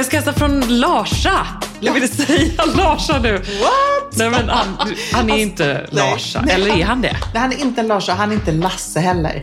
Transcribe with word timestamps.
jag 0.00 0.06
ska 0.06 0.16
hälsa 0.16 0.32
från 0.32 0.60
Larsa. 0.80 1.46
Jag 1.80 1.92
ville 1.92 2.08
säga 2.08 2.64
Larsa 2.76 3.18
nu. 3.18 3.32
What? 3.32 4.16
Nej, 4.16 4.30
men 4.30 4.48
han, 4.48 4.66
han 5.12 5.30
är 5.30 5.36
inte 5.38 5.86
nej, 5.92 6.10
Larsa. 6.10 6.42
nej, 6.46 6.54
Eller 6.54 6.78
är 6.78 6.84
han 6.84 7.02
det? 7.02 7.16
Nej, 7.34 7.42
han 7.42 7.52
är 7.52 7.56
inte 7.60 7.80
en 7.80 7.88
Lars 7.88 8.08
och 8.08 8.14
han 8.14 8.30
är 8.30 8.34
inte 8.34 8.52
Lasse 8.52 9.00
heller. 9.00 9.42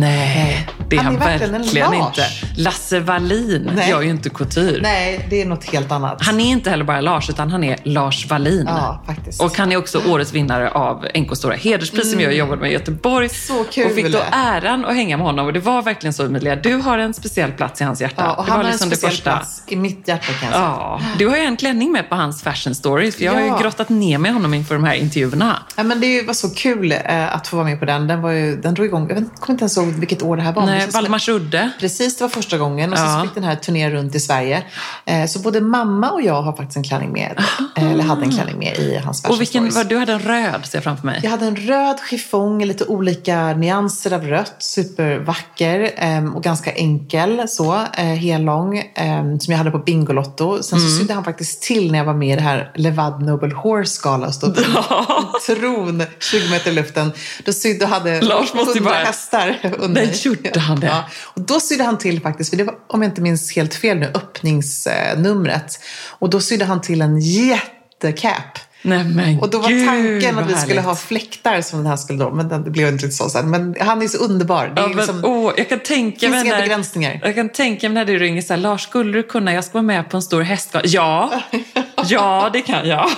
Nej, 0.00 0.68
det 0.88 0.96
är 0.96 1.00
Han 1.02 1.06
han, 1.06 1.22
är 1.22 1.26
verkligen 1.30 1.54
en 1.54 1.62
verkligen 1.62 1.94
inte. 1.94 2.22
Lasse 2.56 3.00
Wallin 3.00 3.70
Nej. 3.76 3.90
gör 3.90 4.02
ju 4.02 4.10
inte 4.10 4.30
couture. 4.30 4.78
Nej, 4.82 5.26
det 5.30 5.42
är 5.42 5.46
något 5.46 5.64
helt 5.64 5.92
annat. 5.92 6.22
Han 6.26 6.40
är 6.40 6.50
inte 6.50 6.70
heller 6.70 6.84
bara 6.84 7.00
Lars, 7.00 7.30
utan 7.30 7.50
han 7.50 7.64
är 7.64 7.78
Lars 7.82 8.30
Wallin. 8.30 8.64
Ja, 8.66 9.02
faktiskt. 9.06 9.42
Och 9.42 9.56
han 9.56 9.72
är 9.72 9.76
också 9.76 10.00
årets 10.08 10.32
vinnare 10.32 10.70
av 10.70 11.06
NKs 11.14 11.38
stora 11.38 11.54
hederspris 11.54 12.10
som 12.12 12.20
jag 12.20 12.34
jobbade 12.34 12.60
med 12.60 12.70
i 12.70 12.72
Göteborg. 12.72 13.28
Så 13.28 13.64
kul. 13.64 13.86
Och 13.86 13.92
fick 13.92 14.12
då 14.12 14.18
äran 14.32 14.84
att 14.84 14.94
hänga 14.94 15.16
med 15.16 15.26
honom. 15.26 15.46
Och 15.46 15.52
det 15.52 15.60
var 15.60 15.82
verkligen 15.82 16.12
så 16.12 16.24
Emilia, 16.24 16.56
du 16.56 16.74
har 16.74 16.98
en 16.98 17.14
speciell 17.14 17.52
plats 17.52 17.80
i 17.80 17.84
hans 17.84 18.00
hjärta. 18.00 18.22
ja, 18.26 18.32
och 18.34 18.44
det 18.44 18.50
han 18.50 18.58
var 18.58 18.64
har 18.64 18.70
liksom 18.72 18.86
en 18.86 18.90
det 18.90 18.96
speciell 18.96 19.22
plats 19.22 19.62
i 19.66 19.76
mitt 19.76 20.08
hjärta 20.08 20.24
kan 20.26 20.48
jag 20.48 20.52
säga. 20.52 20.64
Ja, 20.66 21.00
du 21.18 21.26
har 21.28 21.36
ju 21.36 21.42
en 21.42 21.56
klänning 21.56 21.92
med 21.92 22.08
på 22.08 22.14
hans 22.14 22.42
fashion 22.42 22.74
stories. 22.74 23.16
För 23.16 23.24
jag 23.24 23.32
har 23.32 23.40
Ja. 23.40 23.56
ju 23.56 23.62
grottat 23.62 23.88
ner 23.88 24.18
med 24.18 24.32
honom 24.32 24.54
inför 24.54 24.74
de 24.74 24.84
här 24.84 24.94
intervjuerna. 24.94 25.56
Ja, 25.76 25.82
men 25.82 26.00
det 26.00 26.22
var 26.22 26.34
så 26.34 26.50
kul 26.50 26.92
eh, 26.92 27.34
att 27.36 27.46
få 27.46 27.56
vara 27.56 27.66
med 27.66 27.78
på 27.78 27.84
den. 27.84 28.06
Den, 28.06 28.22
var 28.22 28.30
ju, 28.30 28.56
den 28.56 28.74
drog 28.74 28.86
igång, 28.86 29.08
jag 29.08 29.16
kommer 29.16 29.54
inte 29.54 29.62
ens 29.62 29.76
ihåg 29.76 29.85
vilket 29.90 30.22
år 30.22 30.36
det 30.36 30.42
här 30.42 30.52
var. 30.52 30.66
Nej, 30.66 30.86
Valdemarsudde. 30.92 31.70
Precis, 31.80 32.16
det 32.16 32.24
var 32.24 32.28
första 32.28 32.58
gången. 32.58 32.92
Och 32.92 32.98
så, 32.98 33.04
Ja. 33.04 33.16
så 33.18 33.22
fick 33.26 33.34
den 33.34 33.44
här 33.44 33.54
turnén 33.56 33.90
runt 33.90 34.14
i 34.14 34.20
Sverige. 34.20 34.62
Eh, 35.04 35.26
så 35.26 35.38
både 35.38 35.60
mamma 35.60 36.10
och 36.10 36.22
jag 36.22 36.42
har 36.42 36.52
faktiskt 36.52 36.76
en 36.76 36.82
klänning 36.84 37.12
med. 37.12 37.42
Eh, 37.76 37.92
eller 37.92 38.04
hade 38.04 38.22
en 38.24 38.30
klänning 38.32 38.58
med 38.58 38.76
i 38.78 38.96
hans 39.04 39.22
fashion 39.22 39.34
Och 39.34 39.40
vilken, 39.40 39.70
stories. 39.70 39.88
du 39.88 39.98
hade 39.98 40.12
en 40.12 40.18
röd, 40.18 40.66
ser 40.66 40.76
jag 40.78 40.84
framför 40.84 41.06
mig. 41.06 41.20
Jag 41.22 41.30
hade 41.30 41.46
en 41.46 41.56
röd 41.56 41.96
chiffong, 42.10 42.64
lite 42.64 42.84
olika 42.84 43.52
nyanser 43.52 44.12
av 44.12 44.24
rött, 44.26 44.54
supervacker 44.58 45.90
ehm, 45.96 46.34
och 46.36 46.42
ganska 46.42 46.72
enkel 46.72 47.42
så, 47.48 47.74
eh, 47.74 48.04
hellång, 48.04 48.82
ehm, 48.94 49.40
som 49.40 49.52
jag 49.52 49.58
hade 49.58 49.70
på 49.70 49.78
Bingolotto. 49.78 50.62
Sen 50.62 50.78
Mm. 50.78 50.90
så 50.90 50.96
sydde 50.98 51.14
han 51.14 51.24
faktiskt 51.24 51.62
till 51.62 51.92
när 51.92 51.98
jag 51.98 52.04
var 52.06 52.14
med 52.14 52.32
i 52.32 52.36
det 52.36 52.42
här 52.42 52.72
Levad 52.74 53.22
Noble 53.22 53.54
Horse 53.54 54.00
Gala 54.02 54.26
och 54.26 54.34
stod 54.34 54.54
på 54.54 54.60
en 54.62 55.56
tron 55.56 56.02
20 56.20 56.50
meter 56.50 56.70
i 56.70 56.74
luften. 56.74 57.12
Då 57.44 57.52
sydde 57.52 57.84
och 57.84 57.90
hade 57.90 58.20
Lars 58.20 58.54
måste 58.54 58.78
ju 58.78 58.84
100 58.84 58.90
bara- 58.90 59.04
hästar 59.04 59.58
under 59.78 60.02
mig. 60.06 60.20
gjorde 60.24 60.60
han 60.60 60.80
det? 60.80 60.86
Ja. 60.86 61.04
Och 61.24 61.40
då 61.40 61.60
sydde 61.60 61.84
han 61.84 61.98
till 61.98 62.20
faktiskt, 62.20 62.50
för 62.50 62.56
det 62.56 62.64
var, 62.64 62.74
om 62.86 63.02
jag 63.02 63.10
inte 63.10 63.20
minns 63.20 63.56
helt 63.56 63.74
fel 63.74 63.98
nu, 63.98 64.06
öppningsnumret. 64.06 65.80
Och 66.08 66.30
då 66.30 66.40
sydde 66.40 66.64
han 66.64 66.80
till 66.80 67.02
en 67.02 67.20
jättecap. 67.20 68.58
Nej 68.82 69.38
Och 69.40 69.50
då 69.50 69.58
var 69.58 69.68
gud, 69.68 69.86
tanken 69.86 70.38
att 70.38 70.50
vi 70.50 70.54
skulle 70.54 70.80
ha 70.80 70.96
fläktar 70.96 71.60
som 71.60 71.78
den 71.78 71.86
här 71.86 71.96
skulle 71.96 72.18
då, 72.18 72.30
men 72.30 72.48
det 72.48 72.70
blev 72.70 72.88
inte 72.88 73.04
riktigt 73.04 73.18
så 73.18 73.30
sen. 73.30 73.50
Men 73.50 73.74
han 73.80 74.02
är 74.02 74.08
så 74.08 74.18
underbar. 74.18 74.72
Det 74.74 74.80
är 74.80 74.82
Ja, 74.82 74.88
men, 74.88 74.96
liksom, 74.96 75.24
åh, 75.24 75.52
jag 75.56 75.68
kan 75.68 75.80
tänka 75.80 76.18
finns 76.18 76.44
inga 76.44 76.54
när, 76.54 76.62
begränsningar. 76.62 77.20
Jag 77.24 77.34
kan 77.34 77.48
tänka 77.48 77.88
mig 77.88 77.94
när 77.94 78.12
du 78.12 78.18
ringer 78.18 78.42
så 78.42 78.52
här, 78.52 78.60
Lars, 78.60 78.82
skulle 78.82 79.12
du 79.12 79.22
kunna, 79.22 79.54
jag 79.54 79.64
ska 79.64 79.72
vara 79.72 79.82
med 79.82 80.10
på 80.10 80.16
en 80.16 80.22
stor 80.22 80.42
hästgala. 80.42 80.84
Ja, 80.88 81.42
ja 82.08 82.50
det 82.52 82.60
kan 82.60 82.88
jag. 82.88 83.10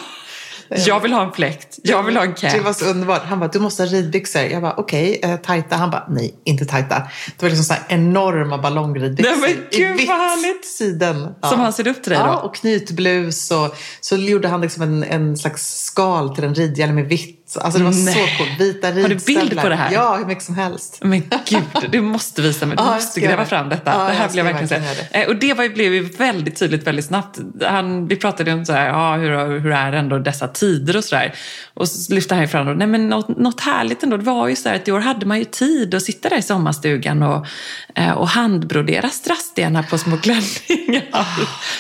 Jag 0.71 1.01
vill 1.01 1.13
ha 1.13 1.27
en 1.27 1.33
fläkt, 1.33 1.79
jag 1.83 2.03
vill 2.03 2.17
ha 2.17 2.25
en 2.25 2.35
cap. 2.35 2.53
Det 2.53 2.61
var 2.61 2.73
så 2.73 2.85
underbart. 2.85 3.23
Han 3.25 3.39
bara, 3.41 3.49
du 3.49 3.59
måste 3.59 3.83
ha 3.83 3.91
ridbyxor. 3.91 4.43
Jag 4.43 4.63
bara, 4.63 4.75
okej, 4.77 5.21
eh, 5.23 5.37
tajta. 5.37 5.77
Han 5.77 5.91
bara, 5.91 6.07
nej, 6.09 6.35
inte 6.45 6.65
tajta. 6.65 6.95
Det 7.37 7.43
var 7.43 7.49
liksom 7.49 7.65
så 7.65 7.73
här 7.73 7.83
enorma 7.89 8.59
ballongridbyxor. 8.59 9.31
Nej, 9.31 9.41
men 9.41 9.65
gud, 9.71 9.91
I 9.91 9.93
vitt 9.93 10.09
vad 10.09 10.17
härligt. 10.17 10.67
siden. 10.67 11.35
Som 11.43 11.61
han 11.61 11.73
sydde 11.73 11.91
upp 11.91 12.03
till 12.03 12.13
dig 12.13 12.21
ja, 12.21 12.27
då? 12.27 12.49
och 12.49 12.55
knytblus. 12.55 13.51
Och 13.51 13.77
så 14.01 14.17
gjorde 14.17 14.49
han 14.49 14.61
liksom 14.61 14.83
en, 14.83 15.03
en 15.05 15.37
slags 15.37 15.85
skal 15.85 16.35
till 16.35 16.45
en 16.45 16.55
ridhjälm 16.55 16.95
med 16.95 17.05
vitt. 17.09 17.38
Alltså 17.57 17.79
det 17.79 17.85
var 17.85 17.93
så 17.93 17.99
Nej. 18.05 18.35
coolt. 18.39 18.51
Vita 18.61 18.87
Har 18.87 18.95
du 18.95 19.01
bild 19.03 19.13
ridstövlar. 19.13 19.63
på 19.63 19.69
det 19.69 19.75
här? 19.77 19.93
Ja, 19.93 20.17
hur 20.17 20.27
mycket 20.27 20.45
som 20.45 20.55
helst. 20.55 20.99
Men 21.03 21.23
gud, 21.49 21.63
du 21.91 22.01
måste 22.01 22.43
visa 22.43 22.67
mig. 22.67 22.77
Du 22.77 22.83
Ja, 22.87 22.95
måste 22.95 23.21
gräva 23.21 23.45
fram 23.45 23.69
detta. 23.69 23.91
Ja, 23.91 24.07
det 24.09 24.13
här 24.13 24.29
blev 24.29 24.47
jag 24.47 24.53
verkligen 24.55 24.83
göra 24.85 24.95
Eh, 25.11 25.29
Och 25.29 25.37
det 25.37 25.55
var, 25.55 25.69
blev 25.69 25.95
ju 25.95 26.03
väldigt 26.03 26.57
tydligt 26.59 26.87
väldigt 26.87 27.05
snabbt. 27.05 27.39
Han, 27.67 28.07
vi 28.09 28.17
pratade 28.17 28.53
om 28.53 28.65
så 28.65 28.73
här, 28.73 28.87
ja, 28.87 29.17
hur, 29.17 29.61
hur 29.61 29.73
är 29.73 29.93
ändå 29.93 30.19
dessa 30.19 30.49
tider 30.49 30.97
och 30.97 31.05
sådär. 31.05 31.35
Och 31.75 31.89
så 31.89 32.15
lyfte 32.15 32.35
han 32.35 32.43
ju 32.43 32.49
fram, 32.49 32.75
nej 32.79 32.87
men 32.87 33.09
något, 33.09 33.29
något 33.29 33.61
härligt 33.61 34.03
ändå. 34.03 34.17
Det 34.17 34.25
var 34.25 34.49
ju 34.49 34.57
så 34.57 34.69
här 34.69 34.77
att 34.77 34.89
i 34.89 34.93
år 34.93 35.01
hade 35.01 35.27
man 35.27 35.39
ju 35.39 35.45
tid 35.45 35.95
att 35.95 36.03
sitta 36.03 36.29
där 36.29 36.39
i 36.39 36.43
sommarstugan 36.43 37.23
och, 37.23 37.47
eh, 37.95 38.11
och 38.13 38.29
handbrodera 38.29 39.09
strassstenar 39.09 39.83
på 39.83 39.99
små 39.99 40.17
klänningar. 40.17 41.05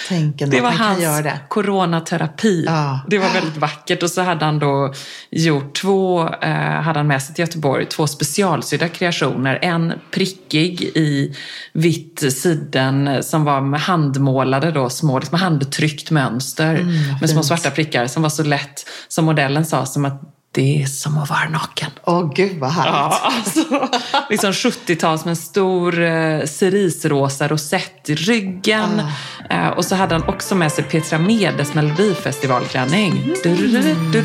Tänk 0.08 0.40
ändå 0.40 0.56
Det 0.56 0.62
var 0.62 0.70
han 0.70 0.86
hans 0.86 0.98
kan 0.98 1.04
göra 1.04 1.22
det. 1.22 1.38
coronaterapi. 1.48 2.64
Ja. 2.66 3.00
Det 3.08 3.18
var 3.18 3.28
väldigt 3.34 3.56
vackert. 3.56 4.02
Och 4.02 4.10
så 4.10 4.22
hade 4.22 4.44
han 4.44 4.58
då 4.58 4.92
gjort 5.30 5.57
två, 5.60 6.28
eh, 6.28 6.50
hade 6.58 6.98
han 6.98 7.06
med 7.06 7.22
sig 7.22 7.34
till 7.34 7.42
Göteborg, 7.42 7.86
två 7.86 8.06
specialsydda 8.06 8.88
kreationer. 8.88 9.58
En 9.62 9.92
prickig 10.10 10.82
i 10.82 11.34
vitt 11.72 12.32
siden 12.32 13.22
som 13.22 13.44
var 13.44 13.60
med 13.60 13.80
handmålade 13.80 14.70
då, 14.70 14.90
små, 14.90 15.18
liksom 15.18 15.38
handtryckt 15.38 16.10
mönster 16.10 16.84
med 17.20 17.30
små 17.30 17.42
svarta 17.42 17.70
prickar 17.70 18.06
som 18.06 18.22
var 18.22 18.30
så 18.30 18.42
lätt, 18.42 18.86
som 19.08 19.24
modellen 19.24 19.66
sa, 19.66 19.86
som 19.86 20.04
att 20.04 20.34
det 20.52 20.82
är 20.82 20.86
som 20.86 21.18
att 21.18 21.30
vara 21.30 21.48
naken. 21.48 21.90
Åh 22.04 22.32
gud 22.34 22.58
vad 22.58 22.70
härligt. 22.70 22.94
Ja, 22.94 23.32
alltså, 23.36 23.88
liksom 24.30 24.52
70-tals 24.52 25.24
med 25.24 25.30
en 25.30 25.36
stor 25.36 26.02
eh, 26.02 26.44
cerisrosa 26.44 27.48
rosett 27.48 28.10
i 28.10 28.14
ryggen. 28.14 29.02
Ah. 29.50 29.54
Eh, 29.54 29.68
och 29.68 29.84
så 29.84 29.94
hade 29.94 30.14
han 30.14 30.28
också 30.28 30.54
med 30.54 30.72
sig 30.72 30.84
Petra 30.84 31.18
Medes 31.18 31.74
melodifestivalklänning. 31.74 33.34
Du, 33.42 33.56
du, 33.56 33.66
du, 33.68 33.94
du, 34.12 34.22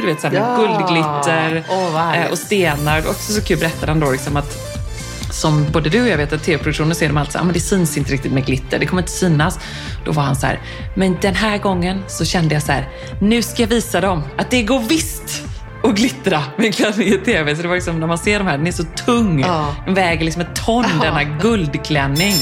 du, 0.00 0.06
vet, 0.06 0.20
så 0.20 0.26
här, 0.28 0.34
med 0.34 0.42
Ja. 0.42 0.56
guldglitter 0.56 1.64
härligt. 2.10 2.26
eh, 2.26 2.32
och 2.32 2.38
stenar. 2.38 2.98
Också 2.98 3.32
så 3.32 3.40
kul 3.42 3.58
berättade 3.58 3.92
han 3.92 4.00
då 4.00 4.10
liksom 4.10 4.36
att 4.36 4.56
som 5.32 5.66
både 5.72 5.90
du 5.90 6.02
och 6.02 6.08
jag 6.08 6.16
vet 6.16 6.32
att 6.32 6.42
tv-produktionen 6.44 6.94
ser 6.94 7.08
de 7.08 7.16
alltid 7.16 7.32
så 7.32 7.38
här, 7.38 7.42
"Ah, 7.42 7.46
men 7.46 7.54
det 7.54 7.60
syns 7.60 7.96
inte 7.96 8.12
riktigt 8.12 8.32
med 8.32 8.46
glitter, 8.46 8.78
det 8.78 8.86
kommer 8.86 9.02
inte 9.02 9.12
synas. 9.12 9.58
Då 10.04 10.12
var 10.12 10.22
han 10.22 10.36
så 10.36 10.46
här, 10.46 10.60
men 10.96 11.16
den 11.20 11.34
här 11.34 11.58
gången 11.58 12.02
så 12.08 12.24
kände 12.24 12.54
jag 12.54 12.62
så 12.62 12.72
här, 12.72 12.88
nu 13.20 13.42
ska 13.42 13.62
jag 13.62 13.68
visa 13.68 14.00
dem 14.00 14.22
att 14.38 14.50
det 14.50 14.62
går 14.62 14.80
visst 14.80 15.42
att 15.84 15.94
glittra 15.94 16.42
med 16.56 16.74
klänning 16.74 17.08
i 17.08 17.18
tv. 17.18 17.56
Så 17.56 17.62
det 17.62 17.68
var 17.68 17.74
liksom 17.74 18.00
när 18.00 18.06
man 18.06 18.18
ser 18.18 18.38
de 18.38 18.46
här, 18.48 18.58
den 18.58 18.66
är 18.66 18.72
så 18.72 18.84
tung. 18.84 19.40
Ja. 19.40 19.74
Den 19.84 19.94
väger 19.94 20.24
liksom 20.24 20.42
ett 20.42 20.54
ton, 20.66 20.84
denna 21.02 21.24
guldklänning. 21.24 22.34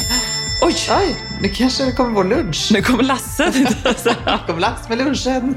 Oj, 0.62 0.74
Oj, 0.98 1.16
nu 1.42 1.48
kanske 1.48 1.84
det 1.84 1.92
kommer 1.92 2.10
vår 2.10 2.24
lunch. 2.24 2.68
nu 2.72 2.82
kommer 2.82 3.02
Lasse. 3.02 3.52
Kom 4.46 4.58
lass 4.58 4.88
med 4.88 4.98
lunchen. 4.98 5.54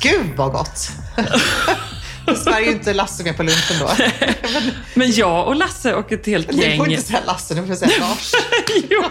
Gud 0.00 0.36
vad 0.36 0.52
gott! 0.52 0.88
Sverige 2.58 2.70
ju 2.70 2.78
inte 2.78 2.94
Lasse 2.94 3.24
med 3.24 3.36
på 3.36 3.42
lunchen 3.42 3.76
då. 3.80 3.90
Men 4.94 5.12
jag 5.12 5.46
och 5.46 5.56
Lasse 5.56 5.94
och 5.94 6.12
ett 6.12 6.26
helt 6.26 6.48
Du 6.50 6.56
gäng. 6.56 6.78
får 6.78 6.88
inte 6.88 7.02
säga 7.02 7.20
Lasse, 7.26 7.54
nu 7.54 7.60
får 7.62 7.68
du 7.68 7.76
säga 7.76 7.90
Lars. 8.00 8.32
jo, 8.90 9.02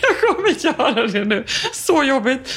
jag 0.00 0.20
kommer 0.20 0.64
göra 0.64 1.06
det 1.06 1.24
nu. 1.24 1.44
Så 1.72 2.04
jobbigt. 2.04 2.52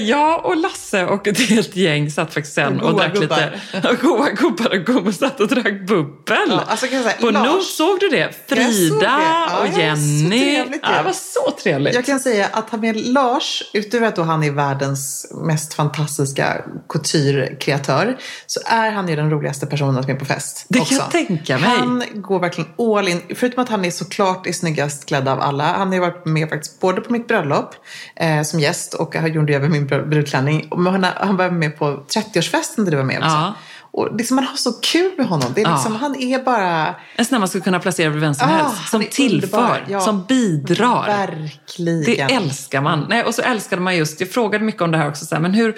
Jag 0.00 0.44
och 0.46 0.56
Lasse 0.56 1.04
och 1.04 1.26
ett 1.26 1.38
helt 1.40 1.76
gäng 1.76 2.10
satt 2.10 2.34
faktiskt 2.34 2.54
sen 2.54 2.80
och 2.80 2.92
Goa 2.92 3.02
drack 3.08 3.18
lite 3.20 3.60
goa 4.02 4.30
gubbar 4.30 4.88
och 4.98 5.06
och 5.06 5.14
satt 5.14 5.40
och 5.40 5.48
drack 5.48 5.86
bubbel. 5.86 6.36
Ja, 6.48 6.64
alltså 6.66 6.86
kan 6.86 6.94
jag 6.96 7.04
säga, 7.04 7.16
På 7.20 7.30
Lars- 7.30 7.44
Nos, 7.46 7.76
såg 7.76 8.00
du 8.00 8.08
det? 8.08 8.30
Frida 8.48 8.96
det. 9.00 9.06
Ja, 9.06 9.60
och 9.60 9.78
Jenny. 9.78 10.30
trevligt 10.54 10.80
ja, 10.82 10.96
det 10.98 11.02
var 11.02 11.12
så 11.12 11.50
trevligt. 11.62 11.94
Jag 11.94 12.06
kan 12.06 12.20
säga 12.20 12.48
att 12.52 12.70
ha 12.70 12.78
med 12.78 12.96
Lars, 12.96 13.62
utöver 13.72 14.06
att 14.06 14.18
han 14.18 14.44
är 14.44 14.50
världens 14.50 15.26
mest 15.46 15.74
fantastiska 15.74 16.64
couture-kreatör, 16.88 18.16
så 18.46 18.60
är 18.66 18.90
han 18.90 19.08
ju 19.08 19.16
den 19.16 19.30
roligaste 19.30 19.65
personen 19.66 20.02
som 20.02 20.12
är 20.12 20.16
på 20.16 20.24
fest. 20.24 20.66
Det 20.68 20.78
kan 20.78 20.82
också. 20.82 20.94
jag 20.94 21.10
tänka 21.10 21.58
mig. 21.58 21.70
Han 21.78 22.04
går 22.14 22.40
verkligen 22.40 22.70
all 22.78 23.08
in. 23.08 23.20
Förutom 23.34 23.62
att 23.62 23.68
han 23.68 23.84
är 23.84 23.90
såklart 23.90 24.46
är 24.46 24.52
snyggast 24.52 25.06
klädd 25.06 25.28
av 25.28 25.40
alla. 25.40 25.64
Han 25.64 25.88
har 25.88 25.94
ju 25.94 26.00
varit 26.00 26.24
med 26.24 26.48
faktiskt 26.48 26.80
både 26.80 27.00
på 27.00 27.12
mitt 27.12 27.28
bröllop 27.28 27.74
eh, 28.16 28.42
som 28.42 28.60
gäst 28.60 28.94
och 28.94 29.14
han 29.16 29.32
gjorde 29.32 29.54
över 29.54 29.68
min 29.68 29.86
brud- 29.86 30.08
brudklänning. 30.08 30.68
Men 30.76 30.86
han, 30.86 31.04
han 31.16 31.36
var 31.36 31.50
med 31.50 31.78
på 31.78 31.86
30-årsfesten 31.86 32.84
där 32.84 32.90
du 32.90 32.96
var 32.96 33.04
med 33.04 33.16
också. 33.18 33.28
Ja. 33.30 33.54
Och 33.96 34.16
liksom 34.16 34.34
man 34.34 34.44
har 34.44 34.56
så 34.56 34.72
kul 34.72 35.12
med 35.16 35.26
honom. 35.26 35.52
Det 35.54 35.60
är 35.62 35.72
liksom, 35.72 35.92
Ja. 35.92 35.98
Han 35.98 36.16
är 36.20 36.38
bara... 36.38 36.94
En 37.16 37.24
sån 37.24 37.38
man 37.38 37.48
skulle 37.48 37.64
kunna 37.64 37.80
placera 37.80 38.10
vid 38.10 38.20
vem 38.20 38.34
som 38.34 38.48
Ah, 38.48 38.52
helst. 38.52 38.88
Som 38.90 39.04
tillför. 39.10 39.84
Ja. 39.88 40.00
som 40.00 40.24
bidrar. 40.28 41.06
Verkligen. 41.06 42.04
Det 42.04 42.20
älskar 42.34 42.80
man. 42.80 43.06
Nej, 43.08 43.22
och 43.24 43.34
så 43.34 43.42
älskade 43.42 43.82
man 43.82 43.96
just, 43.96 44.20
jag 44.20 44.30
frågade 44.30 44.64
mycket 44.64 44.82
om 44.82 44.90
det 44.90 44.98
här 44.98 45.08
också, 45.08 45.24
så 45.24 45.34
här, 45.34 45.42
men 45.42 45.54
hur 45.54 45.76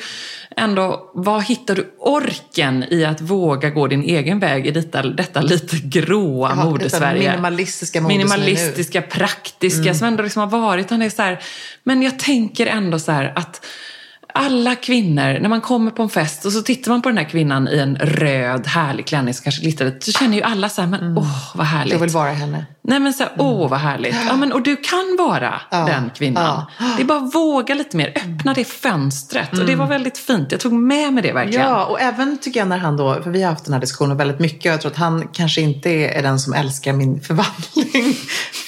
ändå, 0.57 1.11
vad 1.15 1.43
hittar 1.45 1.75
du 1.75 1.95
orken 1.99 2.85
i 2.91 3.05
att 3.05 3.21
våga 3.21 3.71
gå 3.71 3.87
din 3.87 4.03
egen 4.03 4.39
väg 4.39 4.67
i 4.67 4.71
detta, 4.71 5.03
detta 5.03 5.41
lite 5.41 5.77
gråa 5.77 6.55
modesverige? 6.55 7.31
minimalistiska 7.31 8.01
mode 8.01 8.15
som 8.15 8.21
är 8.21 8.25
nu. 8.25 8.31
Minimalistiska, 8.45 9.03
praktiska, 9.03 9.83
Mm. 9.83 9.95
som 9.95 10.07
ändå 10.09 10.23
liksom 10.23 10.41
har 10.41 10.61
varit. 10.61 10.91
Han 10.91 11.03
är 11.03 11.11
så 11.11 11.23
här, 11.23 11.41
men 11.85 12.03
jag 12.03 12.19
tänker 12.19 12.67
ändå 12.67 12.99
så 12.99 13.13
här 13.13 13.33
att 13.37 13.65
alla 14.39 14.75
kvinnor, 14.75 15.39
när 15.41 15.49
man 15.49 15.61
kommer 15.61 15.91
på 15.91 16.03
en 16.03 16.09
fest 16.09 16.45
och 16.45 16.53
så 16.53 16.63
tittar 16.63 16.91
man 16.91 17.03
på 17.03 17.09
den 17.09 17.19
här 17.19 17.25
kvinnan 17.25 17.69
i 17.69 17.79
en 17.79 17.97
röd 17.97 18.67
härlig 18.67 19.07
klänning 19.07 19.35
som 19.35 19.43
kanske 19.43 19.63
glittrar 19.63 19.87
lite, 19.87 20.13
så 20.13 20.13
känner 20.13 20.37
ju 20.37 20.43
alla 20.43 20.69
så 20.69 20.81
här, 20.81 20.89
men 20.89 21.19
åh 21.19 21.55
vad 21.55 21.67
härligt. 21.67 21.93
Jag 21.93 22.01
vill 22.01 22.11
vara 22.11 22.31
henne. 22.31 22.67
Nej 22.89 23.01
men 23.01 23.13
så 23.13 23.23
här, 23.23 23.33
åh 23.39 23.69
vad 23.71 23.79
härligt. 23.79 24.17
Ja, 24.29 24.37
men, 24.37 24.53
och 24.53 24.63
du 24.63 24.77
kan 24.77 25.17
vara 25.19 25.61
den 25.71 26.11
kvinnan. 26.15 26.65
Det 26.97 27.03
är 27.03 27.07
bara 27.07 27.19
att 27.19 27.35
våga 27.35 27.75
lite 27.75 27.97
mer, 27.97 28.09
öppna 28.17 28.55
det 28.55 28.65
fönstret. 28.65 29.59
Och 29.59 29.67
det 29.67 29.77
var 29.77 29.87
väldigt 29.87 30.19
fint. 30.19 30.53
Jag 30.53 30.61
tog 30.61 30.73
med 30.73 31.13
mig 31.13 31.23
det 31.23 31.33
verkligen. 31.33 31.67
Ja, 31.67 31.85
och 31.85 32.01
även 32.01 32.39
tycker 32.39 32.61
jag 32.61 32.69
när 32.69 32.79
han 32.79 32.97
då, 32.97 33.23
för 33.23 33.31
vi 33.31 33.43
har 33.43 33.51
haft 33.51 33.65
den 33.65 33.75
här 33.75 33.81
diskussionen 33.81 34.17
väldigt 34.17 34.39
mycket 34.39 34.67
och 34.67 34.73
jag 34.73 34.81
tror 34.81 34.93
att 34.93 34.99
han 34.99 35.29
kanske 35.33 35.61
inte 35.61 35.91
är 35.91 36.23
den 36.23 36.39
som 36.39 36.53
älskar 36.53 36.93
min 36.93 37.21
förvandling 37.23 38.15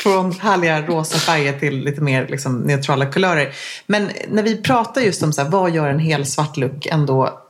från 0.02 0.32
härliga 0.32 0.82
rosa 0.82 1.18
färger 1.18 1.58
till 1.58 1.84
lite 1.84 2.00
mer 2.00 2.28
liksom, 2.28 2.60
neutrala 2.60 3.06
kulörer. 3.06 3.52
Men 3.86 4.10
när 4.28 4.42
vi 4.42 4.56
pratar 4.62 5.00
just 5.00 5.22
om 5.22 5.32
så 5.32 5.42
här, 5.42 5.48
vad 5.48 5.70
gör 5.70 5.88
en 5.88 5.98
hel 5.98 6.26
svart 6.26 6.56
look 6.56 6.86
ändå 6.86 7.40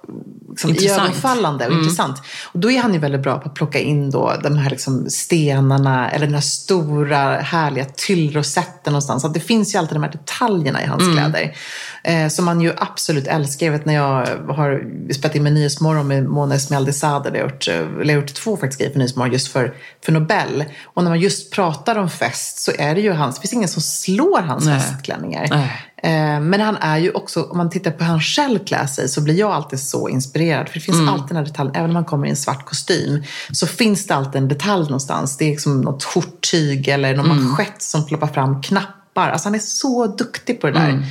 liksom, 0.48 0.74
iögonfallande 0.74 1.66
och 1.66 1.72
intressant. 1.72 2.22
Och 2.52 2.60
då 2.60 2.70
är 2.70 2.82
han 2.82 2.92
ju 2.94 2.98
väldigt 2.98 3.22
bra 3.22 3.38
på 3.38 3.48
att 3.48 3.54
plocka 3.54 3.78
in 3.78 4.10
då 4.10 4.34
de 4.42 4.56
här 4.56 4.70
liksom 4.70 5.10
stenarna 5.10 6.10
eller 6.10 6.26
den 6.26 6.34
här 6.34 6.40
stora 6.40 7.40
härliga 7.40 7.84
tyllrosetten 7.84 8.92
någonstans. 8.92 9.22
Så 9.22 9.28
det 9.28 9.40
finns 9.40 9.74
ju 9.74 9.78
alltid 9.78 9.96
de 9.96 10.02
här 10.02 10.12
detaljerna 10.12 10.82
i 10.82 10.86
hans 10.86 11.12
kläder. 11.12 11.56
Eh, 12.04 12.28
som 12.28 12.44
man 12.44 12.60
ju 12.60 12.72
absolut 12.76 13.26
älskar. 13.26 13.66
Jag 13.66 13.72
vet 13.72 13.84
när 13.84 13.94
jag 13.94 14.26
har 14.48 14.84
spelat 15.12 15.34
in 15.36 15.42
med 15.42 15.52
Nyhetsmorgon 15.52 16.08
med 16.08 16.24
Mona 16.24 16.54
jag 16.70 16.80
har 16.80 17.36
gjort, 17.36 17.68
eh, 17.68 17.74
eller 17.74 18.04
jag 18.04 18.14
har 18.14 18.22
gjort 18.22 18.34
två 18.34 18.56
faktiskt 18.56 18.78
grejer 18.78 18.92
för 18.92 18.98
Nyhetsmorgon 18.98 19.32
just 19.32 19.48
för, 19.48 19.74
för 20.04 20.12
Nobel. 20.12 20.64
Och 20.84 21.04
när 21.04 21.10
man 21.10 21.20
just 21.20 21.52
pratar 21.52 21.96
om 21.98 22.10
fest 22.10 22.58
så 22.58 22.72
är 22.78 22.94
det 22.94 23.00
ju 23.00 23.12
hans, 23.12 23.34
det 23.34 23.40
finns 23.40 23.52
ingen 23.52 23.68
som 23.68 23.82
slår 23.82 24.40
hans 24.40 24.64
Nej. 24.64 24.80
festklänningar. 24.80 25.46
Nej. 25.50 25.90
Eh, 26.02 26.40
Men 26.40 26.60
han 26.60 26.76
är 26.76 26.98
ju 26.98 27.10
också, 27.10 27.42
om 27.42 27.56
man 27.56 27.70
tittar 27.70 27.90
på 27.90 28.04
hur 28.04 28.10
han 28.10 28.20
själv 28.20 28.58
klär 28.64 28.86
sig 28.86 29.08
så 29.08 29.20
blir 29.20 29.38
jag 29.38 29.50
alltid 29.50 29.80
så 29.80 30.08
inspirerad. 30.08 30.68
För 30.68 30.74
det 30.74 30.80
finns 30.80 31.08
alltid 31.08 31.28
den 31.28 31.36
här 31.36 31.44
detaljen, 31.44 31.74
även 31.74 31.90
om 31.90 31.94
man 31.94 32.04
kommer 32.04 32.26
i 32.26 32.30
en 32.30 32.36
svart 32.36 32.64
kostym, 32.64 33.22
så 33.52 33.66
finns 33.66 34.06
det 34.06 34.14
alltid 34.14 34.42
en 34.42 34.48
detalj 34.48 34.82
någonstans. 34.82 35.36
Det 35.36 35.54
är 35.54 35.58
som 35.58 35.80
något 35.80 36.04
skjorttyg 36.04 36.88
eller 36.88 37.16
någon 37.16 37.28
manschett 37.28 37.82
som 37.82 38.06
ploppar 38.06 38.26
fram 38.26 38.62
knappar. 38.62 39.28
Alltså 39.30 39.48
han 39.48 39.54
är 39.54 39.58
så 39.58 40.06
duktig 40.06 40.60
på 40.60 40.66
det 40.66 40.72
där. 40.72 41.04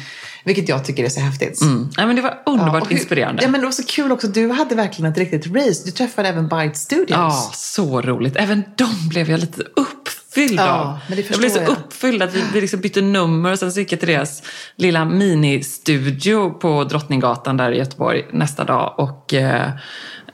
Vilket 0.44 0.70
jag 0.70 0.86
tycker 0.86 1.04
är 1.04 1.10
så 1.10 1.20
häftigt. 1.20 1.60
Nej, 1.98 2.08
men 2.08 2.16
det 2.16 2.22
var 2.22 2.40
underbart 2.46 2.82
och 2.82 2.90
hur- 2.90 2.96
inspirerande. 2.98 3.44
Ja, 3.44 3.50
men 3.50 3.60
det 3.62 3.66
var 3.68 3.72
så 3.72 3.84
kul 3.84 4.12
också. 4.12 4.28
Du 4.28 4.50
hade 4.52 4.76
verkligen 4.76 5.12
ett 5.12 5.18
riktigt 5.18 5.48
race. 5.48 5.82
Du 5.86 5.92
träffade 5.92 6.30
även 6.30 6.48
Byte 6.48 6.76
Studios. 6.80 7.10
Ja, 7.10 7.52
så 7.54 8.02
roligt. 8.02 8.36
Även 8.36 8.64
de 8.78 9.10
blev 9.10 9.30
jag 9.30 9.40
lite 9.40 9.62
uppfylld 9.76 10.60
Ja, 10.60 10.70
av. 10.74 10.98
men 11.08 11.18
det 11.18 11.30
jag 11.30 11.40
blev 11.40 11.50
så 11.50 11.60
jag. 11.60 11.70
uppfylld 11.70 12.24
att 12.24 12.34
vi, 12.34 12.44
vi 12.54 12.62
liksom 12.62 12.80
bytte 12.80 13.02
nummer 13.02 13.52
och 13.52 13.60
sen 13.60 13.72
så 13.72 13.80
gick 13.80 13.92
jag 13.92 14.00
till 14.00 14.10
deras 14.10 14.42
lilla 14.76 15.06
ministudio 15.06 16.50
på 16.50 16.84
Drottninggatan 16.84 17.58
där 17.58 17.72
i 17.72 17.78
Göteborg 17.78 18.26
nästa 18.34 18.64
dag 18.64 18.94
och 18.98 19.34
eh, 19.34 19.70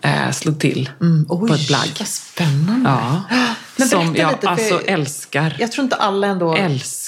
eh, 0.02 0.31
slog 0.31 0.60
till 0.60 0.90
Mm, 1.02 1.25
Oj, 1.30 1.48
på 1.50 1.54
ett 1.54 1.68
plagg. 1.68 1.90
vad 2.00 2.07
spännande. 2.07 2.90
Ja, 2.90 3.22
Men 3.78 3.88
som 3.88 4.16
jag 4.16 4.31
lite, 4.31 4.50
alltså 4.50 4.81
älskar. 4.86 5.56
Jag 5.60 5.72
tror 5.72 5.84
inte 5.84 5.96
alla 5.96 6.28
ändå 6.28 6.56
Älskar 6.56 7.05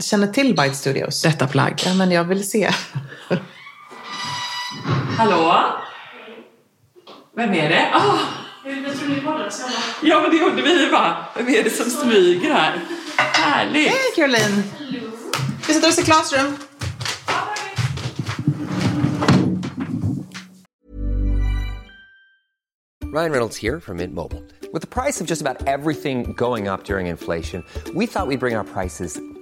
känner 0.00 0.26
till 0.26 0.56
Byte 0.56 0.74
Studios. 0.74 1.22
detta 1.22 1.46
plagg. 1.46 1.82
Ja, 1.86 1.94
men 1.94 2.10
jag 2.10 2.24
vill 2.24 2.50
se. 2.50 2.70
Hallå? 5.16 5.64
Vem 7.36 7.54
är 7.54 7.68
det? 7.68 7.90
Ah! 7.94 8.18
Ja, 10.02 10.20
men 10.20 10.30
det 10.30 10.36
gjorde 10.36 10.62
vi 10.62 10.88
va? 10.90 11.16
Vem 11.36 11.48
är 11.48 11.64
det 11.64 11.70
som 11.70 11.90
smyger 11.90 12.54
här? 12.54 12.80
Härligt! 13.16 13.88
Hej 13.88 14.12
Caroline! 14.16 14.62
Vi 15.66 15.74
sätter 15.74 15.88
oss 15.88 15.98
i 15.98 16.02
Classroom. 16.02 16.56
Ryan 23.04 23.32
Reynolds 23.32 23.56
here 23.56 23.80
from 23.80 23.96
Mint 23.96 24.14
Mobile. 24.14 24.44
With 24.72 24.82
the 24.82 24.86
price 24.88 25.20
of 25.20 25.26
just 25.26 25.40
about 25.40 25.66
everything 25.66 26.34
going 26.34 26.68
up 26.68 26.84
during 26.84 27.06
inflation, 27.06 27.64
we 27.94 28.04
thought 28.06 28.26
we'd 28.26 28.38
bring 28.38 28.54
our 28.54 28.64
prices 28.64 29.18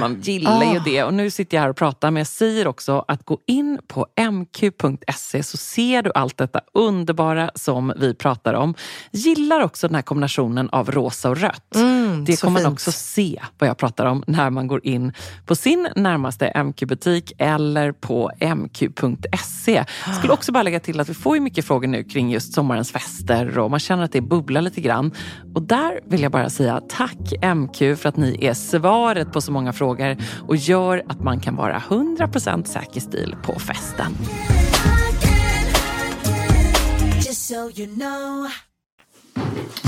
Man 0.00 0.20
gillar 0.20 0.62
ju 0.72 0.78
Ah. 0.78 0.82
det. 0.84 1.02
Och 1.04 1.14
nu 1.14 1.30
sitter 1.30 1.56
jag 1.56 1.62
här 1.62 1.70
och 1.70 1.76
pratar, 1.76 2.10
men 2.10 2.20
jag 2.20 2.26
säger 2.26 2.66
också 2.66 3.04
att 3.08 3.24
gå 3.24 3.38
in 3.46 3.78
på 3.88 4.06
mq.se 4.30 5.42
så 5.42 5.56
ser 5.56 6.02
du 6.02 6.10
allt 6.14 6.36
detta 6.38 6.60
underbara 6.74 7.50
som 7.54 7.92
vi 7.96 8.14
pratar 8.14 8.54
om. 8.54 8.74
Gillar 9.12 9.60
också 9.60 9.88
den 9.88 9.94
här 9.94 10.02
kombinationen 10.02 10.68
av 10.70 10.90
rosa 10.90 11.30
och 11.30 11.36
rött. 11.36 11.74
Mm, 11.74 12.24
det 12.24 12.40
kommer 12.40 12.62
man 12.62 12.72
också 12.72 12.92
se 12.92 13.40
vad 13.58 13.68
jag 13.68 13.76
pratar 13.78 14.06
om 14.06 14.24
när 14.26 14.50
man 14.50 14.66
går 14.66 14.86
in 14.86 15.12
på 15.46 15.54
sin 15.54 15.88
närmaste 15.96 16.52
MQ-butik 16.64 17.32
eller 17.38 17.92
på 17.92 18.30
mq.se. 18.40 19.84
Skulle 20.18 20.32
också 20.32 20.52
bara 20.52 20.62
lägga 20.62 20.80
till 20.80 21.00
att 21.00 21.08
vi 21.08 21.14
får 21.14 21.36
ju 21.36 21.40
mycket 21.40 21.64
frågor 21.64 21.86
nu 21.88 22.04
kring 22.04 22.30
just 22.30 22.52
sommarens 22.54 22.92
fester 22.92 23.58
och 23.58 23.70
man 23.70 23.80
känner 23.80 24.02
att 24.04 24.12
det 24.12 24.20
bubblar 24.20 24.60
lite 24.60 24.80
grann. 24.80 25.10
Och 25.54 25.62
där 25.62 26.00
vill 26.04 26.22
jag 26.22 26.32
bara 26.32 26.50
säga 26.50 26.80
tack 26.88 27.32
MQ 27.54 27.76
för 27.76 28.06
att 28.06 28.16
ni 28.16 28.38
är 28.44 28.54
svaret 28.54 29.32
på 29.32 29.40
så 29.40 29.52
många 29.52 29.72
frågor 29.72 30.16
och 30.48 30.56
gör 30.56 31.02
att 31.08 31.20
man 31.20 31.40
kan 31.40 31.56
vara 31.56 31.78
100% 31.78 32.64
säker 32.64 33.00
stil 33.00 33.36
på 33.42 33.58
festen. 33.58 34.12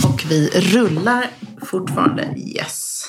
Och 0.04 0.24
vi 0.28 0.48
rullar 0.48 1.30
fortfarande. 1.62 2.34
Yes. 2.36 3.02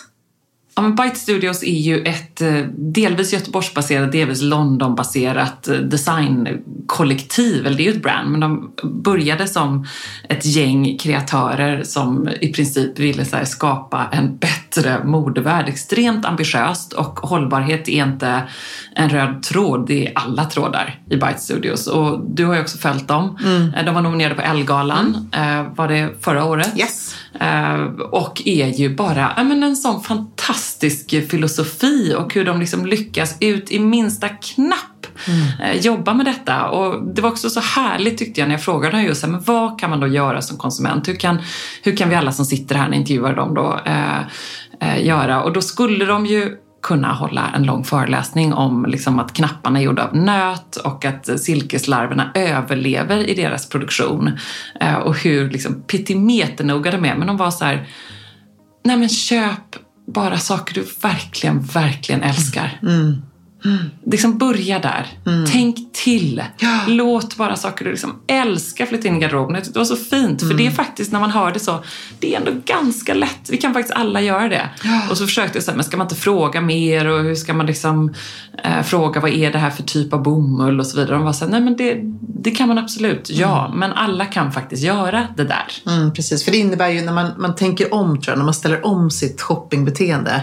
Ja, 0.78 0.82
men 0.82 0.96
Byte 0.96 1.16
Studios 1.16 1.64
är 1.64 1.80
ju 1.80 2.04
ett 2.04 2.42
eh, 2.42 2.54
delvis 2.78 3.34
Göteborgsbaserat, 3.34 4.12
delvis 4.12 4.42
Londonbaserat 4.42 5.68
eh, 5.68 5.76
designkollektiv. 5.76 7.66
Eller 7.68 7.78
det 7.78 7.84
är 7.84 7.92
ju 7.92 7.98
ett 7.98 8.04
brand, 8.04 8.30
men 8.32 8.40
de 8.40 8.72
började 9.04 9.48
som 9.48 9.86
ett 10.30 10.46
gäng 10.46 10.98
kreatörer 10.98 11.84
som 11.84 12.30
i 12.42 12.54
princip 12.54 13.00
ville 13.00 13.26
här, 13.34 13.46
skapa 13.46 14.08
en 14.12 14.38
bättre 14.38 15.04
modevärld. 15.04 15.70
Extremt 15.70 16.26
ambitiöst 16.26 16.94
och 16.94 17.20
hållbarhet 17.20 17.90
är 17.90 18.04
inte 18.04 18.42
en 18.96 19.10
röd 19.10 19.44
tråd, 19.44 19.88
det 19.88 20.08
är 20.08 20.12
alla 20.16 20.46
trådar 20.46 21.00
i 21.10 21.16
Byte 21.16 21.40
Studios. 21.40 21.88
Och 21.88 22.20
du 22.30 22.46
har 22.46 22.56
ju 22.56 22.62
också 22.62 22.78
följt 22.78 23.08
dem. 23.08 23.38
Eh, 23.78 23.86
De 23.86 23.96
var 23.96 24.02
nominerade 24.02 24.36
på 24.36 24.42
Ellegalan, 24.42 25.30
eh, 25.32 25.64
var 25.76 25.88
det 25.88 26.10
förra 26.22 26.46
året? 26.46 26.80
Yes. 26.80 27.07
Eh, 27.40 27.84
och 28.12 28.42
är 28.46 28.68
ju 28.68 28.96
bara 28.96 29.34
men 29.44 29.64
en 29.64 29.76
sån 29.76 30.04
fantastisk 30.04 31.30
filosofi 31.30 32.16
och 32.18 32.34
hur 32.34 32.46
de 32.46 32.60
liksom 32.60 32.86
lyckas 32.86 33.38
ut 33.40 33.72
i 33.72 33.80
minsta 33.80 34.30
knapp 34.30 35.08
eh, 35.64 35.80
jobba 35.80 36.14
med 36.14 36.26
detta. 36.26 36.70
Och 36.70 37.14
det 37.16 37.22
var 37.22 37.30
också 37.30 37.50
så 37.50 37.60
härligt 37.60 38.18
tyckte 38.18 38.42
jag 38.42 38.48
när 38.48 38.56
jag 38.56 38.64
frågade 38.64 39.02
just 39.02 39.24
här, 39.24 39.30
men 39.30 39.42
vad 39.42 39.80
kan 39.80 39.90
man 39.90 40.00
då 40.00 40.08
göra 40.08 40.42
som 40.42 40.58
konsument? 40.58 41.08
Hur 41.08 41.16
kan, 41.16 41.42
hur 41.84 41.96
kan 41.96 42.10
vi 42.10 42.16
alla 42.16 42.32
som 42.32 42.46
sitter 42.46 42.76
här 42.76 42.90
när 42.90 42.98
intervjuar 42.98 43.36
dem 43.36 43.54
då 43.54 43.80
eh, 43.86 44.20
eh, 44.82 45.06
göra? 45.06 45.44
Och 45.44 45.54
då 45.54 45.62
skulle 45.62 46.06
de 46.06 46.26
ju 46.26 46.58
kunna 46.88 47.14
hålla 47.14 47.52
en 47.56 47.64
lång 47.64 47.84
föreläsning 47.84 48.54
om 48.54 48.86
liksom 48.86 49.20
att 49.20 49.34
knapparna 49.34 49.80
är 49.80 49.84
gjorda 49.84 50.04
av 50.04 50.16
nöt 50.16 50.76
och 50.76 51.06
att 51.06 51.40
silkeslarverna 51.40 52.32
överlever 52.34 53.30
i 53.30 53.34
deras 53.34 53.70
produktion. 53.70 54.32
Eh, 54.80 54.96
och 54.96 55.18
hur 55.18 55.50
liksom 55.50 55.84
petimeternoga 55.88 56.92
de 56.92 57.06
är. 57.06 57.16
Men 57.16 57.28
de 57.28 57.38
var 57.38 57.52
så 57.52 57.66
här, 57.66 57.88
nej 58.84 58.98
men 58.98 59.10
köp 59.10 59.76
bara 60.08 60.38
saker 60.38 60.74
du 60.74 60.86
verkligen, 61.02 61.62
verkligen 61.62 62.24
älskar. 62.24 62.80
Mm. 62.82 63.00
Mm. 63.00 63.22
Liksom 64.06 64.38
börja 64.38 64.80
där. 64.80 65.08
Tänk 65.52 65.94
till. 65.94 66.44
Låt 66.88 67.38
bara 67.38 67.56
saker 67.56 67.86
du 67.86 67.92
liksom 67.92 68.16
älskar 68.28 68.86
flytta 68.86 69.08
in 69.08 69.18
i 69.18 69.20
garderoben. 69.20 69.56
Jag 69.56 69.74
Det 69.74 69.80
var 69.80 69.86
så 69.86 69.96
fint. 69.96 70.42
För 70.42 70.54
det 70.54 70.68
är 70.68 70.72
faktiskt, 70.72 71.12
när 71.12 71.20
man 71.20 71.32
hör 71.32 71.52
det 71.52 71.60
så, 71.60 71.84
det 72.20 72.34
är 72.34 72.40
ändå 72.40 72.52
ganska 72.66 73.14
lätt. 73.14 73.50
Vi 73.50 73.58
kan 73.58 73.74
faktiskt 73.74 73.96
alla 73.96 74.22
göra 74.22 74.50
det. 74.50 74.70
Och 75.10 75.18
så 75.18 75.26
försökte 75.26 75.58
jag 75.58 75.64
säga, 75.64 75.76
men 75.76 75.84
ska 75.84 75.98
man 75.98 76.06
inte 76.06 76.16
fråga 76.16 76.62
mer? 76.62 77.08
Och 77.08 77.24
hur 77.24 77.36
ska 77.36 77.54
man 77.54 77.66
liksom 77.66 78.14
eh, 78.64 78.82
fråga, 78.84 79.22
vad 79.22 79.32
är 79.32 79.52
det 79.52 79.60
här 79.60 79.70
för 79.70 79.84
typ 79.84 80.14
av 80.14 80.24
bomull? 80.24 80.80
Och 80.80 80.88
så 80.88 80.98
vidare. 80.98 81.16
De 81.16 81.24
var 81.24 81.34
så 81.34 81.46
här, 81.46 81.52
nej 81.52 81.62
men 81.62 81.78
det, 81.78 82.00
det 82.44 82.52
kan 82.52 82.68
man 82.68 82.78
absolut. 82.78 83.30
Ja, 83.30 83.74
men 83.76 83.94
alla 83.94 84.26
kan 84.26 84.52
faktiskt 84.52 84.84
göra 84.84 85.28
det 85.38 85.44
där. 85.44 85.68
Mm, 85.88 86.14
precis, 86.14 86.46
för 86.46 86.52
det 86.52 86.58
innebär 86.58 86.90
ju 86.90 87.02
när 87.02 87.14
man, 87.14 87.32
man 87.38 87.56
tänker 87.56 87.94
om, 87.94 88.22
tror 88.22 88.32
jag, 88.32 88.38
när 88.38 88.46
man 88.46 88.54
ställer 88.54 88.86
om 88.86 89.12
sitt 89.12 89.42
shoppingbeteende 89.42 90.42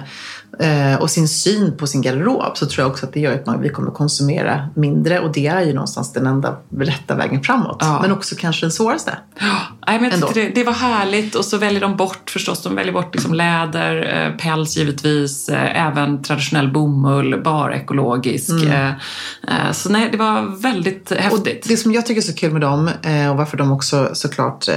och 1.00 1.10
sin 1.10 1.28
syn 1.28 1.76
på 1.76 1.86
sin 1.86 2.02
garderob 2.02 2.56
så 2.56 2.66
tror 2.66 2.82
jag 2.84 2.90
också 2.90 3.06
att 3.06 3.12
det 3.12 3.20
gör 3.20 3.34
att 3.34 3.46
man, 3.46 3.60
vi 3.60 3.68
kommer 3.68 3.90
konsumera 3.90 4.68
mindre 4.74 5.20
och 5.20 5.32
det 5.32 5.46
är 5.46 5.60
ju 5.60 5.72
någonstans 5.72 6.12
den 6.12 6.26
enda 6.26 6.56
rätta 6.78 7.14
vägen 7.14 7.42
framåt. 7.42 7.76
Ja. 7.80 7.98
Men 8.02 8.12
också 8.12 8.34
kanske 8.38 8.66
den 8.66 8.72
svåraste. 8.72 9.18
Ja, 9.40 9.56
nej, 9.86 10.00
men 10.00 10.20
det, 10.34 10.48
det 10.48 10.64
var 10.64 10.72
härligt 10.72 11.34
och 11.34 11.44
så 11.44 11.58
väljer 11.58 11.80
de 11.80 11.96
bort 11.96 12.30
förstås, 12.30 12.62
de 12.62 12.74
väljer 12.74 12.92
bort 12.92 13.14
liksom 13.14 13.34
läder, 13.34 14.24
eh, 14.26 14.36
päls 14.36 14.76
givetvis, 14.76 15.48
eh, 15.48 15.86
även 15.86 16.22
traditionell 16.22 16.72
bomull, 16.72 17.42
bara 17.44 17.76
ekologisk. 17.76 18.50
Eh, 18.64 18.88
eh, 18.88 19.72
så 19.72 19.88
nej, 19.88 20.08
det 20.12 20.18
var 20.18 20.60
väldigt 20.62 21.10
Och 21.10 21.16
häftigt. 21.16 21.68
det 21.68 21.76
som 21.76 21.92
jag 21.92 22.06
tycker 22.06 22.20
är 22.20 22.24
så 22.24 22.34
kul 22.34 22.52
med 22.52 22.60
dem 22.60 22.90
eh, 23.02 23.30
och 23.30 23.36
varför 23.36 23.56
de 23.56 23.72
också 23.72 24.10
såklart 24.12 24.68
eh, 24.68 24.74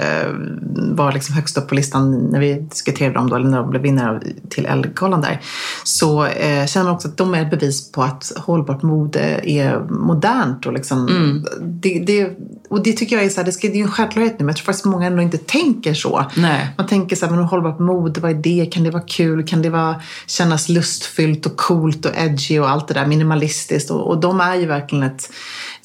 var 0.91 1.11
liksom 1.11 1.35
högst 1.35 1.57
upp 1.57 1.67
på 1.67 1.75
listan 1.75 2.11
när 2.11 2.39
vi 2.39 2.53
diskuterade 2.53 3.13
dem 3.13 3.29
då, 3.29 3.35
eller 3.35 3.49
när 3.49 3.57
de 3.57 3.69
blev 3.69 3.81
vinnare 3.81 4.21
till 4.49 4.65
Ellegalan 4.65 5.21
där, 5.21 5.41
så 5.83 6.25
eh, 6.25 6.65
känner 6.65 6.83
man 6.83 6.95
också 6.95 7.07
att 7.07 7.17
de 7.17 7.33
är 7.33 7.41
ett 7.41 7.49
bevis 7.49 7.91
på 7.91 8.03
att 8.03 8.31
hållbart 8.37 8.83
mode 8.83 9.19
är 9.43 9.79
modernt 9.89 10.65
och 10.65 10.73
liksom 10.73 11.07
det, 11.61 11.99
det, 11.99 12.37
och 12.69 12.83
det 12.83 12.93
tycker 12.93 13.15
jag 13.15 13.25
är 13.25 13.29
så 13.29 13.37
här, 13.37 13.45
det, 13.45 13.51
ska, 13.51 13.67
det 13.67 13.73
är 13.73 13.77
ju 13.77 13.83
en 13.83 13.91
självklarhet 13.91 14.33
nu 14.39 14.45
men 14.45 14.47
jag 14.47 14.55
tror 14.55 14.65
faktiskt 14.65 14.85
många 14.85 15.07
ändå 15.07 15.21
inte 15.21 15.37
tänker 15.37 15.93
så. 15.93 16.25
Nej. 16.35 16.67
Man 16.77 16.87
tänker 16.87 17.15
så 17.15 17.25
här, 17.25 17.33
men 17.35 17.43
hållbart 17.43 17.79
mode, 17.79 18.19
vad 18.19 18.31
är 18.31 18.35
det? 18.35 18.69
Kan 18.71 18.83
det 18.83 18.91
vara 18.91 19.03
kul? 19.03 19.47
Kan 19.47 19.61
det 19.61 19.69
vara, 19.69 20.01
kännas 20.27 20.69
lustfyllt 20.69 21.45
och 21.45 21.57
coolt 21.57 22.05
och 22.05 22.11
edgy 22.17 22.59
och 22.59 22.69
allt 22.69 22.87
det 22.87 22.93
där 22.93 23.05
minimalistiskt? 23.05 23.91
Och, 23.91 24.07
och 24.07 24.19
de 24.19 24.41
är 24.41 24.55
ju 24.55 24.65
verkligen 24.65 25.03
ett, 25.03 25.29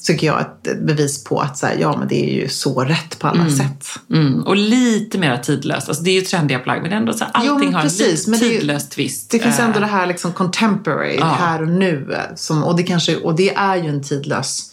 tycker 0.03 0.27
jag, 0.27 0.41
ett, 0.41 0.85
bevis 0.85 1.23
på 1.23 1.39
att 1.39 1.57
så 1.57 1.65
här, 1.65 1.77
ja 1.79 1.97
men 1.97 2.07
det 2.07 2.29
är 2.29 2.41
ju 2.41 2.49
så 2.49 2.83
rätt 2.83 3.19
på 3.19 3.27
alla 3.27 3.49
sätt. 3.49 3.85
Mm, 4.11 4.43
och 4.43 4.55
lite 4.55 5.17
mer 5.17 5.37
tidlöst. 5.37 5.89
Alltså, 5.89 6.03
det 6.03 6.09
är 6.09 6.15
ju 6.15 6.21
trendiga 6.21 6.59
plagg 6.59 6.81
men 6.81 6.91
ändå 6.91 7.13
så 7.13 7.23
här, 7.23 7.31
Jo, 7.45 7.53
allting 7.53 7.69
men 7.69 7.73
har 7.73 7.81
en 7.81 7.87
precis, 7.87 8.27
lite 8.27 8.39
tidlös 8.39 8.89
twist. 8.89 9.31
Det 9.31 9.39
finns 9.39 9.59
Eh, 9.59 9.65
ändå 9.65 9.79
det 9.79 9.85
här 9.85 10.07
liksom 10.07 10.33
contemporary, 10.33 11.17
Ja. 11.19 11.25
här 11.25 11.61
och 11.61 11.67
nu. 11.67 12.17
Som, 12.35 12.63
och, 12.63 12.77
det 12.77 12.83
kanske, 12.83 13.15
och 13.15 13.35
det 13.35 13.53
är 13.55 13.75
ju 13.75 13.89
en 13.89 14.03
tidlös 14.03 14.72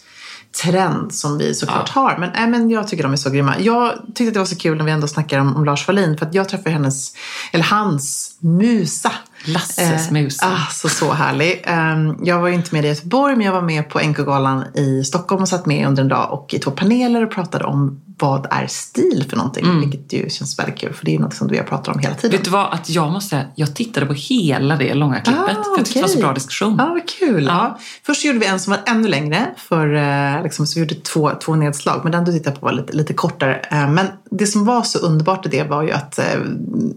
trend 0.51 1.13
som 1.13 1.37
vi 1.37 1.55
såklart 1.55 1.89
har. 1.89 2.17
Men, 2.17 2.31
äh, 2.31 2.47
men 2.47 2.69
jag 2.69 2.87
tycker 2.87 3.03
de 3.03 3.13
är 3.13 3.17
så 3.17 3.29
grymma. 3.29 3.59
Jag 3.59 3.93
tyckte 4.15 4.31
det 4.31 4.39
var 4.39 4.45
så 4.45 4.55
kul 4.55 4.77
när 4.77 4.85
vi 4.85 4.91
ändå 4.91 5.07
snackar 5.07 5.39
om, 5.39 5.55
om 5.55 5.65
Lars 5.65 5.87
Wallin. 5.87 6.17
För 6.17 6.25
att 6.25 6.33
jag 6.33 6.49
träffade 6.49 6.69
hennes, 6.69 7.13
eller 7.51 7.63
hans 7.63 8.35
musa. 8.39 9.11
Lasses 9.45 10.11
musa. 10.11 10.45
Alltså 10.45 10.89
så 10.89 11.11
härlig. 11.13 11.61
Ehm, 11.63 12.15
jag 12.23 12.39
var 12.39 12.47
ju 12.47 12.53
inte 12.53 12.75
med 12.75 12.85
i 12.85 12.87
Göteborg 12.87 13.35
men 13.35 13.45
jag 13.45 13.53
var 13.53 13.61
med 13.61 13.89
på 13.89 13.99
NK-galan 13.99 14.63
i 14.75 15.03
Stockholm 15.03 15.41
och 15.41 15.49
satt 15.49 15.65
med 15.65 15.87
under 15.87 16.03
en 16.03 16.09
dag 16.09 16.31
och 16.33 16.53
i 16.53 16.59
två 16.59 16.71
paneler 16.71 17.25
och 17.25 17.31
pratade 17.31 17.63
om 17.65 18.01
vad 18.19 18.47
är 18.51 18.67
stil 18.67 19.25
för 19.29 19.37
någonting. 19.37 19.65
Mm. 19.65 19.79
Vilket 19.89 20.13
ju 20.13 20.29
känns 20.29 20.59
väldigt 20.59 20.77
kul 20.79 20.93
för 20.93 21.05
det 21.05 21.11
är 21.11 21.13
ju 21.13 21.19
något 21.19 21.33
som 21.33 21.47
du 21.47 21.53
och 21.53 21.59
jag 21.59 21.67
pratar 21.67 21.91
om 21.93 21.99
hela 21.99 22.15
tiden. 22.15 22.31
Vet 22.37 22.45
du 22.45 22.51
vad, 22.51 22.73
att 22.73 22.89
jag 22.89 23.11
måste 23.11 23.29
säga, 23.29 23.45
jag 23.55 23.75
tittade 23.75 24.05
på 24.05 24.13
hela 24.13 24.75
det 24.75 24.93
långa 24.93 25.19
klippet. 25.21 25.43
för 25.45 25.77
jag 25.77 25.85
tyckte 25.85 25.99
det 25.99 26.01
var 26.01 26.07
så 26.07 26.19
Ah, 26.19 26.21
bra 26.21 26.33
diskussion. 26.33 26.75
Ja, 26.79 26.85
vad 26.85 27.07
kul. 27.09 27.43
Ja. 27.45 27.79
Först 28.05 28.25
gjorde 28.25 28.39
vi 28.39 28.45
en 28.45 28.59
som 28.59 28.71
var 28.71 28.79
ännu 28.85 29.07
längre, 29.07 29.47
för, 29.57 29.93
eh, 29.95 30.43
liksom, 30.43 30.67
så 30.67 30.79
vi 30.79 30.85
gjorde 30.85 30.95
två, 30.95 31.31
två 31.43 31.55
nedslag. 31.55 31.99
Men 32.03 32.11
den 32.11 32.25
du 32.25 32.31
tittade 32.31 32.55
på 32.55 32.65
var 32.65 32.73
lite, 32.73 32.93
lite 32.93 33.13
kortare. 33.13 33.55
Eh, 33.71 33.89
Men 33.89 34.07
det 34.31 34.47
som 34.47 34.65
var 34.65 34.83
så 34.83 34.99
underbart 34.99 35.45
i 35.45 35.49
det 35.49 35.63
var 35.63 35.83
ju 35.83 35.91
att 35.91 36.19
eh, 36.19 36.25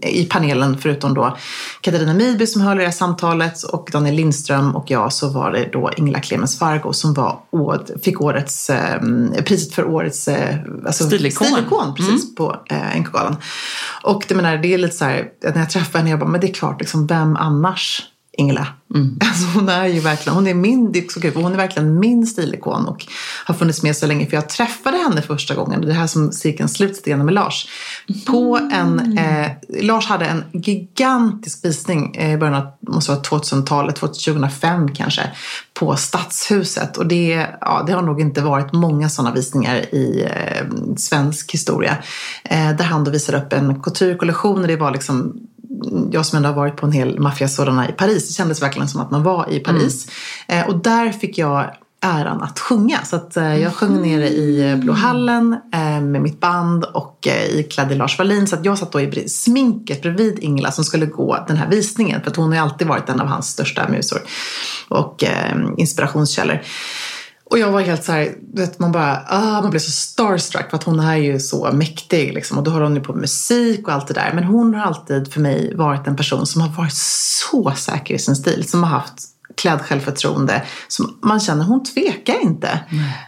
i 0.01 0.25
panelen, 0.25 0.77
förutom 0.77 1.13
då 1.13 1.37
Katarina 1.81 2.13
Midby 2.13 2.47
som 2.47 2.61
höll 2.61 2.77
i 2.77 2.79
det 2.79 2.85
här 2.85 2.91
samtalet 2.91 3.63
och 3.63 3.89
Daniel 3.91 4.15
Lindström 4.15 4.75
och 4.75 4.91
jag, 4.91 5.13
så 5.13 5.29
var 5.29 5.51
det 5.51 5.69
då 5.73 5.91
Ingela 5.97 6.19
Clemens 6.19 6.59
Fargo 6.59 6.93
som 6.93 7.13
var, 7.13 7.39
fick 8.01 8.21
årets, 8.21 8.69
eh, 8.69 9.01
priset 9.45 9.73
för 9.73 9.85
årets 9.85 10.27
eh, 10.27 10.55
alltså, 10.85 11.03
Stilikon. 11.03 11.47
stilikon 11.47 11.95
precis, 11.95 12.35
på 12.35 12.55
eh, 12.69 12.99
NK-galan. 12.99 13.35
Och 14.03 14.25
det, 14.27 14.35
menar, 14.35 14.57
det 14.57 14.73
är 14.73 14.77
lite 14.77 14.95
så 14.95 15.05
här, 15.05 15.29
när 15.41 15.59
jag 15.59 15.69
träffade 15.69 15.97
henne, 15.97 16.09
jag 16.09 16.19
bara, 16.19 16.29
men 16.29 16.41
det 16.41 16.49
är 16.49 16.53
klart, 16.53 16.79
liksom, 16.79 17.07
vem 17.07 17.35
annars? 17.35 18.03
Ingela. 18.37 18.67
Alltså 19.19 19.59
hon 19.59 19.69
är 19.69 19.85
ju 19.85 19.99
verkligen, 19.99 20.35
hon 20.35 20.47
är 20.47 20.53
min, 20.53 20.91
det 20.91 20.99
är 20.99 21.09
så 21.09 21.21
kul, 21.21 21.31
för 21.31 21.41
hon 21.41 21.53
är 21.53 21.57
verkligen 21.57 21.99
min 21.99 22.27
stilikon 22.27 22.85
och 22.85 23.05
har 23.45 23.53
funnits 23.53 23.83
med 23.83 23.97
så 23.97 24.07
länge. 24.07 24.25
För 24.25 24.35
jag 24.35 24.49
träffade 24.49 24.97
henne 24.97 25.21
första 25.21 25.55
gången, 25.55 25.81
det 25.81 25.93
här 25.93 26.07
som 26.07 26.31
cirkeln 26.31 26.69
sluts 26.69 26.99
lite 26.99 27.09
grann 27.09 27.25
med 27.25 27.33
Lars. 27.33 27.67
På 28.27 28.69
en, 28.73 29.17
eh, 29.17 29.51
Lars 29.81 30.07
hade 30.07 30.25
en 30.25 30.43
gigantisk 30.53 31.65
visning 31.65 32.15
eh, 32.15 32.33
i 32.33 32.37
början 32.37 32.55
av, 32.55 32.67
måste 32.79 33.11
vara 33.11 33.21
2000-talet, 33.21 33.95
2005 33.95 34.93
kanske, 34.95 35.31
på 35.73 35.95
Stadshuset. 35.95 36.97
Och 36.97 37.07
det, 37.07 37.47
ja, 37.61 37.83
det 37.87 37.93
har 37.93 38.01
nog 38.01 38.21
inte 38.21 38.41
varit 38.41 38.73
många 38.73 39.09
sådana 39.09 39.35
visningar 39.35 39.95
i 39.95 40.23
eh, 40.23 40.95
svensk 40.97 41.51
historia. 41.51 41.97
Eh, 42.43 42.75
där 42.75 42.83
han 42.83 43.03
då 43.03 43.11
visade 43.11 43.37
upp 43.37 43.53
en 43.53 43.81
couture-kollektion 43.81 44.61
och 44.61 44.67
det 44.67 44.75
var 44.75 44.91
liksom 44.91 45.47
jag 46.11 46.25
som 46.25 46.37
ändå 46.37 46.49
har 46.49 46.55
varit 46.55 46.75
på 46.75 46.85
en 46.85 46.91
hel 46.91 47.19
maffia 47.19 47.47
sådana 47.47 47.89
i 47.89 47.91
Paris, 47.91 48.27
det 48.27 48.33
kändes 48.33 48.61
verkligen 48.61 48.87
som 48.87 49.01
att 49.01 49.11
man 49.11 49.23
var 49.23 49.49
i 49.49 49.59
Paris. 49.59 50.07
Eh, 50.47 50.67
och 50.67 50.75
där 50.77 51.11
fick 51.11 51.37
jag 51.37 51.71
äran 52.05 52.41
att 52.41 52.59
sjunga. 52.59 52.99
Så 53.05 53.15
att, 53.15 53.37
eh, 53.37 53.57
jag 53.57 53.73
sjöng 53.73 54.01
nere 54.01 54.29
i 54.29 54.71
eh, 54.71 54.77
Blå 54.77 54.93
hallen 54.93 55.53
eh, 55.73 56.01
med 56.01 56.21
mitt 56.21 56.39
band 56.39 56.83
och 56.83 57.27
eh, 57.27 57.59
iklädd 57.59 57.91
i 57.91 57.95
Lars 57.95 58.17
Wallin. 58.17 58.47
Så 58.47 58.55
att 58.55 58.65
jag 58.65 58.77
satt 58.77 58.91
då 58.91 59.01
i 59.01 59.29
sminket 59.29 60.01
bredvid 60.01 60.39
Ingela 60.39 60.71
som 60.71 60.83
skulle 60.83 61.05
gå 61.05 61.45
den 61.47 61.57
här 61.57 61.69
visningen. 61.69 62.21
För 62.21 62.31
att 62.31 62.35
hon 62.35 62.47
har 62.47 62.53
ju 62.55 62.61
alltid 62.61 62.87
varit 62.87 63.09
en 63.09 63.21
av 63.21 63.27
hans 63.27 63.47
största 63.47 63.89
musor 63.89 64.19
och 64.87 65.23
eh, 65.23 65.57
inspirationskällor. 65.77 66.61
Och 67.49 67.59
jag 67.59 67.71
var 67.71 67.81
helt 67.81 68.03
så 68.03 68.11
här, 68.11 68.35
du 68.53 68.61
vet, 68.61 68.79
man 68.79 68.91
bara, 68.91 69.25
ah, 69.27 69.61
man 69.61 69.69
blev 69.69 69.79
så 69.79 69.91
starstruck 69.91 70.69
för 70.69 70.77
att 70.77 70.83
hon 70.83 70.99
är 70.99 71.15
ju 71.15 71.39
så 71.39 71.71
mäktig 71.71 72.33
liksom. 72.33 72.57
Och 72.57 72.63
då 72.63 72.71
håller 72.71 72.85
hon 72.85 72.95
ju 72.95 73.01
på 73.01 73.13
med 73.13 73.21
musik 73.21 73.87
och 73.87 73.93
allt 73.93 74.07
det 74.07 74.13
där. 74.13 74.31
Men 74.33 74.43
hon 74.43 74.73
har 74.73 74.81
alltid 74.81 75.33
för 75.33 75.41
mig 75.41 75.75
varit 75.75 76.07
en 76.07 76.15
person 76.15 76.45
som 76.45 76.61
har 76.61 76.69
varit 76.69 76.93
så 76.93 77.73
säker 77.77 78.13
i 78.13 78.19
sin 78.19 78.35
stil. 78.35 78.69
Som 78.69 78.83
har 78.83 78.89
haft 78.89 79.34
klädd 79.57 79.81
självförtroende. 79.81 80.63
Som 80.87 81.17
man 81.21 81.39
känner, 81.39 81.63
hon 81.63 81.83
tvekar 81.83 82.43
inte. 82.43 82.79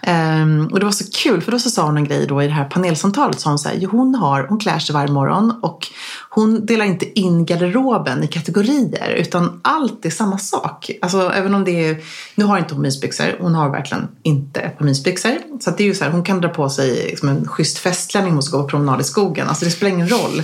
Ehm, 0.03 0.67
och 0.71 0.79
det 0.79 0.85
var 0.85 0.91
så 0.91 1.03
kul, 1.23 1.41
för 1.41 1.51
då 1.51 1.59
så 1.59 1.69
sa 1.69 1.85
hon 1.85 1.97
en 1.97 2.03
grej 2.03 2.27
då 2.27 2.43
i 2.43 2.47
det 2.47 2.53
här 2.53 2.65
panelsamtalet. 2.65 3.39
Sa 3.39 3.49
hon 3.49 3.59
så 3.59 3.69
här, 3.69 3.85
hon, 3.85 4.15
har, 4.15 4.47
hon 4.49 4.59
klär 4.59 4.79
sig 4.79 4.93
varje 4.93 5.11
morgon 5.11 5.53
och 5.61 5.87
hon 6.29 6.65
delar 6.65 6.85
inte 6.85 7.19
in 7.19 7.45
garderoben 7.45 8.23
i 8.23 8.27
kategorier. 8.27 9.09
Utan 9.09 9.59
allt 9.63 10.05
är 10.05 10.09
samma 10.09 10.37
sak. 10.37 10.91
Alltså 11.01 11.31
även 11.31 11.55
om 11.55 11.63
det 11.63 11.89
är, 11.89 11.97
nu 12.35 12.45
har 12.45 12.57
inte 12.57 12.73
hon 12.73 12.81
mysbyxor. 12.81 13.37
Hon 13.39 13.55
har 13.55 13.69
verkligen 13.69 14.07
inte 14.23 14.59
ett 14.59 14.77
par 14.77 14.85
mysbyxor. 14.85 15.37
Så 15.59 15.69
att 15.69 15.77
det 15.77 15.83
är 15.83 15.87
ju 15.87 15.95
så 15.95 16.03
här, 16.03 16.11
hon 16.11 16.23
kan 16.23 16.41
dra 16.41 16.49
på 16.49 16.69
sig 16.69 16.89
liksom 16.89 17.29
en 17.29 17.47
schysst 17.47 17.77
festklänning 17.77 18.29
om 18.29 18.35
hon 18.35 18.43
ska 18.43 18.57
gå 18.57 18.63
på 18.63 18.69
promenad 18.69 19.01
i 19.01 19.03
skogen. 19.03 19.47
Alltså 19.47 19.65
det 19.65 19.71
spelar 19.71 19.93
ingen 19.93 20.09
roll. 20.09 20.43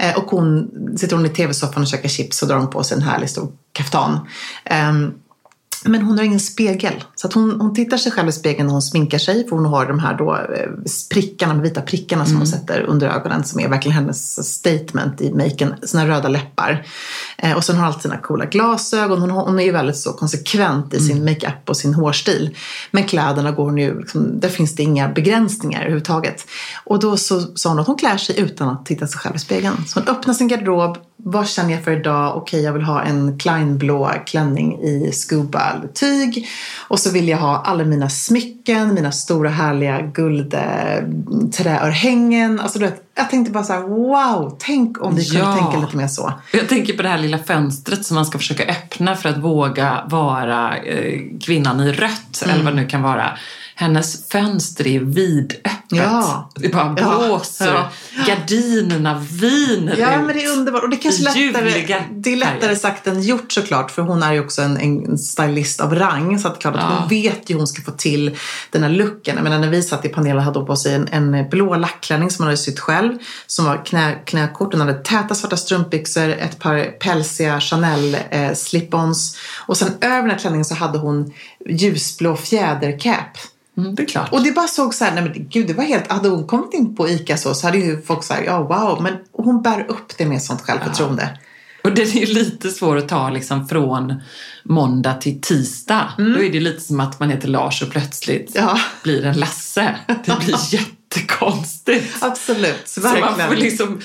Eh, 0.00 0.18
och 0.18 0.30
hon, 0.30 0.70
sitter 0.96 1.16
hon 1.16 1.26
i 1.26 1.28
tv-soffan 1.28 1.82
och 1.82 1.88
käkar 1.88 2.08
chips 2.08 2.38
så 2.38 2.46
drar 2.46 2.56
hon 2.56 2.70
på 2.70 2.82
sig 2.82 2.96
en 2.96 3.02
härlig 3.02 3.30
stor 3.30 3.52
kaftan. 3.72 4.20
Ehm, 4.64 5.12
men 5.84 6.02
hon 6.02 6.18
har 6.18 6.24
ingen 6.24 6.40
spegel. 6.40 7.04
Så 7.14 7.26
att 7.26 7.32
hon, 7.32 7.60
hon 7.60 7.74
tittar 7.74 7.96
sig 7.96 8.12
själv 8.12 8.28
i 8.28 8.32
spegeln 8.32 8.66
när 8.66 8.72
hon 8.72 8.82
sminkar 8.82 9.18
sig. 9.18 9.48
För 9.48 9.56
hon 9.56 9.66
har 9.66 9.86
de 9.86 9.98
här 9.98 10.14
då, 10.14 10.34
eh, 10.34 10.70
prickarna, 11.10 11.54
de 11.54 11.62
vita 11.62 11.82
prickarna 11.82 12.26
som 12.26 12.36
hon 12.36 12.46
sätter 12.46 12.82
under 12.82 13.08
ögonen. 13.08 13.44
Som 13.44 13.60
är 13.60 13.68
verkligen 13.68 13.94
hennes 13.94 14.48
statement 14.54 15.20
i 15.20 15.32
maken. 15.34 15.74
Sina 15.82 16.08
röda 16.08 16.28
läppar. 16.28 16.86
Eh, 17.38 17.56
och 17.56 17.64
sen 17.64 17.76
har 17.76 17.82
hon 17.82 17.86
alltid 17.86 18.02
sina 18.02 18.18
coola 18.18 18.44
glasögon. 18.44 19.20
Hon, 19.20 19.30
hon 19.30 19.58
är 19.58 19.64
ju 19.64 19.72
väldigt 19.72 19.96
så 19.96 20.12
konsekvent 20.12 20.94
i 20.94 21.00
sin 21.00 21.24
makeup 21.24 21.68
och 21.68 21.76
sin 21.76 21.94
hårstil. 21.94 22.56
Men 22.90 23.04
kläderna 23.04 23.50
går 23.50 23.64
hon 23.64 23.78
ju, 23.78 24.00
liksom, 24.00 24.40
där 24.40 24.48
finns 24.48 24.74
det 24.74 24.82
inga 24.82 25.08
begränsningar 25.08 25.80
överhuvudtaget. 25.80 26.46
Och 26.84 27.00
då 27.00 27.16
så 27.16 27.40
sa 27.40 27.68
hon 27.68 27.78
att 27.78 27.86
hon 27.86 27.96
klär 27.96 28.16
sig 28.16 28.40
utan 28.40 28.68
att 28.68 28.86
titta 28.86 29.06
sig 29.06 29.18
själv 29.18 29.36
i 29.36 29.38
spegeln. 29.38 29.84
Så 29.86 30.00
hon 30.00 30.08
öppnar 30.08 30.34
sin 30.34 30.48
garderob. 30.48 30.98
Vad 31.24 31.48
känner 31.48 31.74
jag 31.74 31.84
för 31.84 31.90
idag? 32.00 32.36
Okej, 32.36 32.62
jag 32.62 32.72
vill 32.72 32.82
ha 32.82 33.02
en 33.02 33.38
Klein-blå 33.38 34.12
klänning 34.26 34.78
i 34.82 35.12
scuba 35.12 35.70
eller 35.70 35.88
tyg. 35.88 36.48
Och 36.88 36.98
så 37.00 37.10
vill 37.10 37.28
jag 37.28 37.38
ha 37.38 37.62
alla 37.64 37.84
mina 37.84 38.08
smycken, 38.10 38.94
mina 38.94 39.12
stora 39.12 39.50
härliga 39.50 40.00
guld 40.00 40.54
eh, 40.54 40.60
träörhängen. 41.56 42.60
Alltså, 42.60 42.78
du 42.78 42.84
vet, 42.84 43.02
jag 43.14 43.30
tänkte 43.30 43.52
bara 43.52 43.64
så 43.64 43.72
här, 43.72 43.80
wow, 43.80 44.56
tänk 44.58 45.02
om 45.04 45.14
vi 45.14 45.24
kunde 45.24 45.46
Ja. 45.46 45.56
tänka 45.56 45.78
lite 45.86 45.96
mer 45.96 46.08
så. 46.08 46.32
Jag 46.52 46.68
tänker 46.68 46.96
på 46.96 47.02
det 47.02 47.08
här 47.08 47.18
lilla 47.18 47.38
fönstret 47.38 48.04
som 48.06 48.14
man 48.14 48.26
ska 48.26 48.38
försöka 48.38 48.64
öppna 48.64 49.16
för 49.16 49.28
att 49.28 49.38
våga 49.38 50.04
vara 50.06 50.76
eh, 50.76 51.20
kvinnan 51.40 51.80
i 51.80 51.92
rött, 51.92 52.42
eller 52.44 52.64
vad 52.64 52.72
det 52.72 52.80
nu 52.80 52.86
kan 52.86 53.02
vara. 53.02 53.30
Hennes 53.74 54.28
fönster 54.28 54.86
är 54.86 55.00
vidöppet. 55.00 55.72
Ja. 55.90 56.50
Det 56.54 56.68
bara 56.68 56.94
Ja. 56.98 57.24
blåser. 57.26 57.74
Ja. 57.74 57.90
Gardinerna 58.26 59.18
viner 59.30 59.96
Ja, 59.98 60.22
men 60.22 60.26
det 60.36 60.44
är 60.44 60.52
underbart. 60.52 60.82
Och 60.82 60.90
det 60.90 60.96
är 60.96 61.00
kanske 61.00 61.22
lättare, 61.22 62.04
det 62.10 62.32
är 62.32 62.36
lättare 62.36 62.76
sagt 62.76 63.06
än 63.06 63.22
gjort 63.22 63.52
såklart. 63.52 63.90
För 63.90 64.02
hon 64.02 64.22
är 64.22 64.32
ju 64.32 64.40
också 64.40 64.62
en, 64.62 64.76
en 64.76 65.18
stylist 65.18 65.80
av 65.80 65.94
rang. 65.94 66.38
Så 66.38 66.48
att 66.48 66.58
klart 66.58 66.74
att 66.74 66.80
Ja. 66.80 66.96
hon 66.98 67.08
vet 67.08 67.50
ju 67.50 67.54
hur 67.54 67.58
hon 67.58 67.66
ska 67.66 67.82
få 67.82 67.90
till 67.90 68.36
den 68.70 68.82
här 68.82 68.90
looken. 68.90 69.34
Jag 69.36 69.44
menar 69.44 69.58
när 69.58 69.68
vi 69.70 69.82
satt 69.82 70.04
i 70.04 70.08
panelen 70.08 70.42
hade 70.42 70.58
hon 70.58 70.66
på 70.66 70.76
sig 70.76 70.94
en, 70.94 71.08
en 71.08 71.48
blå 71.48 71.76
lackklänning 71.76 72.30
som 72.30 72.42
hon 72.42 72.46
hade 72.46 72.56
sytt 72.56 72.80
själv. 72.80 73.12
Som 73.46 73.64
var 73.64 73.84
knä, 73.84 74.14
knäkort. 74.24 74.72
Hon 74.72 74.80
hade 74.80 74.94
täta 74.94 75.34
svarta 75.34 75.56
strumpbyxor, 75.56 76.28
ett 76.28 76.58
par 76.58 76.98
pälsiga 76.98 77.60
Chanel 77.60 78.16
eh. 78.30 78.50
Och 79.66 79.76
sen 79.76 79.88
över 80.00 80.20
den 80.22 80.30
här 80.30 80.38
klänningen 80.38 80.64
så 80.64 80.74
hade 80.74 80.98
hon 80.98 81.32
ljusblå 81.68 82.36
fjädercap. 82.36 83.38
Mm, 83.78 83.94
det 83.94 84.02
är 84.02 84.06
klart. 84.06 84.32
Och 84.32 84.42
det 84.42 84.52
bara 84.52 84.68
såg 84.68 84.94
så 84.94 85.04
här, 85.04 85.14
nej 85.14 85.22
men 85.24 85.48
gud 85.48 85.66
det 85.66 85.72
var 85.74 85.84
helt, 85.84 86.10
hade 86.12 86.28
hon 86.28 86.46
kommit 86.46 86.74
in 86.74 86.96
på 86.96 87.08
ICA 87.08 87.36
så, 87.36 87.54
så 87.54 87.66
hade 87.66 87.78
ju 87.78 88.02
folk 88.02 88.24
sagt, 88.24 88.42
ja 88.46 88.62
wow, 88.62 89.02
men 89.02 89.12
hon 89.32 89.62
bär 89.62 89.86
upp 89.88 90.18
det 90.18 90.26
med 90.26 90.42
sånt 90.42 90.60
självförtroende. 90.60 91.38
Och 91.84 91.92
den 91.94 92.06
är 92.06 92.26
ju 92.26 92.26
lite 92.34 92.70
svår 92.70 92.96
att 92.96 93.08
ta 93.08 93.30
liksom 93.30 93.68
från 93.68 94.14
måndag 94.64 95.14
till 95.14 95.40
tisdag. 95.40 96.12
Då 96.16 96.42
är 96.42 96.52
det 96.52 96.60
lite 96.60 96.80
som 96.80 97.00
att 97.00 97.20
man 97.20 97.30
heter 97.30 97.48
Lars 97.48 97.82
och 97.82 97.90
plötsligt 97.90 98.56
Mm. 98.56 98.68
Ja. 98.68 98.78
blir 99.02 99.24
en 99.24 99.38
Lasse. 99.40 99.96
Det 100.06 100.36
blir 100.44 100.56
jättekonstigt. 101.18 102.16
Absolut, 102.20 102.82
Så 102.88 103.00
man 103.00 103.12
verkligen. 103.12 103.48
får 103.48 103.56
liksom 103.56 104.00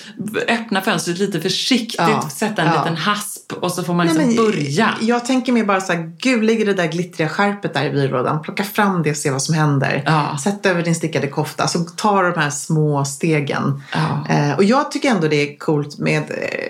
öppna 0.47 0.81
fönstret 0.81 1.19
lite 1.19 1.41
försiktigt, 1.41 1.95
Ja, 1.97 2.29
sätta 2.35 2.61
en 2.61 2.67
ja. 2.67 2.83
liten 2.83 2.97
hasp 2.97 3.53
och 3.53 3.71
så 3.71 3.83
får 3.83 3.93
man 3.93 4.05
Nej, 4.05 4.15
liksom 4.15 4.45
men 4.45 4.51
börja. 4.51 4.93
Jag 5.01 5.25
tänker 5.25 5.51
mig 5.53 5.63
bara 5.63 5.81
så 5.81 5.93
här, 5.93 6.11
gud 6.17 6.43
ligger 6.43 6.65
det 6.65 6.73
där 6.73 6.87
glittriga 6.87 7.29
skärpet 7.29 7.73
där 7.73 7.85
i 7.85 7.89
byrålådan. 7.89 8.41
Plocka 8.41 8.63
fram 8.63 9.03
det 9.03 9.09
och 9.11 9.17
se 9.17 9.31
vad 9.31 9.41
som 9.41 9.55
händer. 9.55 10.03
Ja. 10.05 10.37
Sätt 10.43 10.65
över 10.65 10.83
din 10.83 10.95
stickade 10.95 11.27
kofta. 11.27 11.67
Så 11.67 11.79
ta 11.79 12.21
de 12.21 12.39
här 12.41 12.49
små 12.49 13.05
stegen. 13.05 13.83
Eh, 14.29 14.55
och 14.57 14.63
jag 14.63 14.91
tycker 14.91 15.09
ändå 15.09 15.27
det 15.27 15.35
är 15.35 15.57
coolt 15.57 15.97
med, 15.97 16.23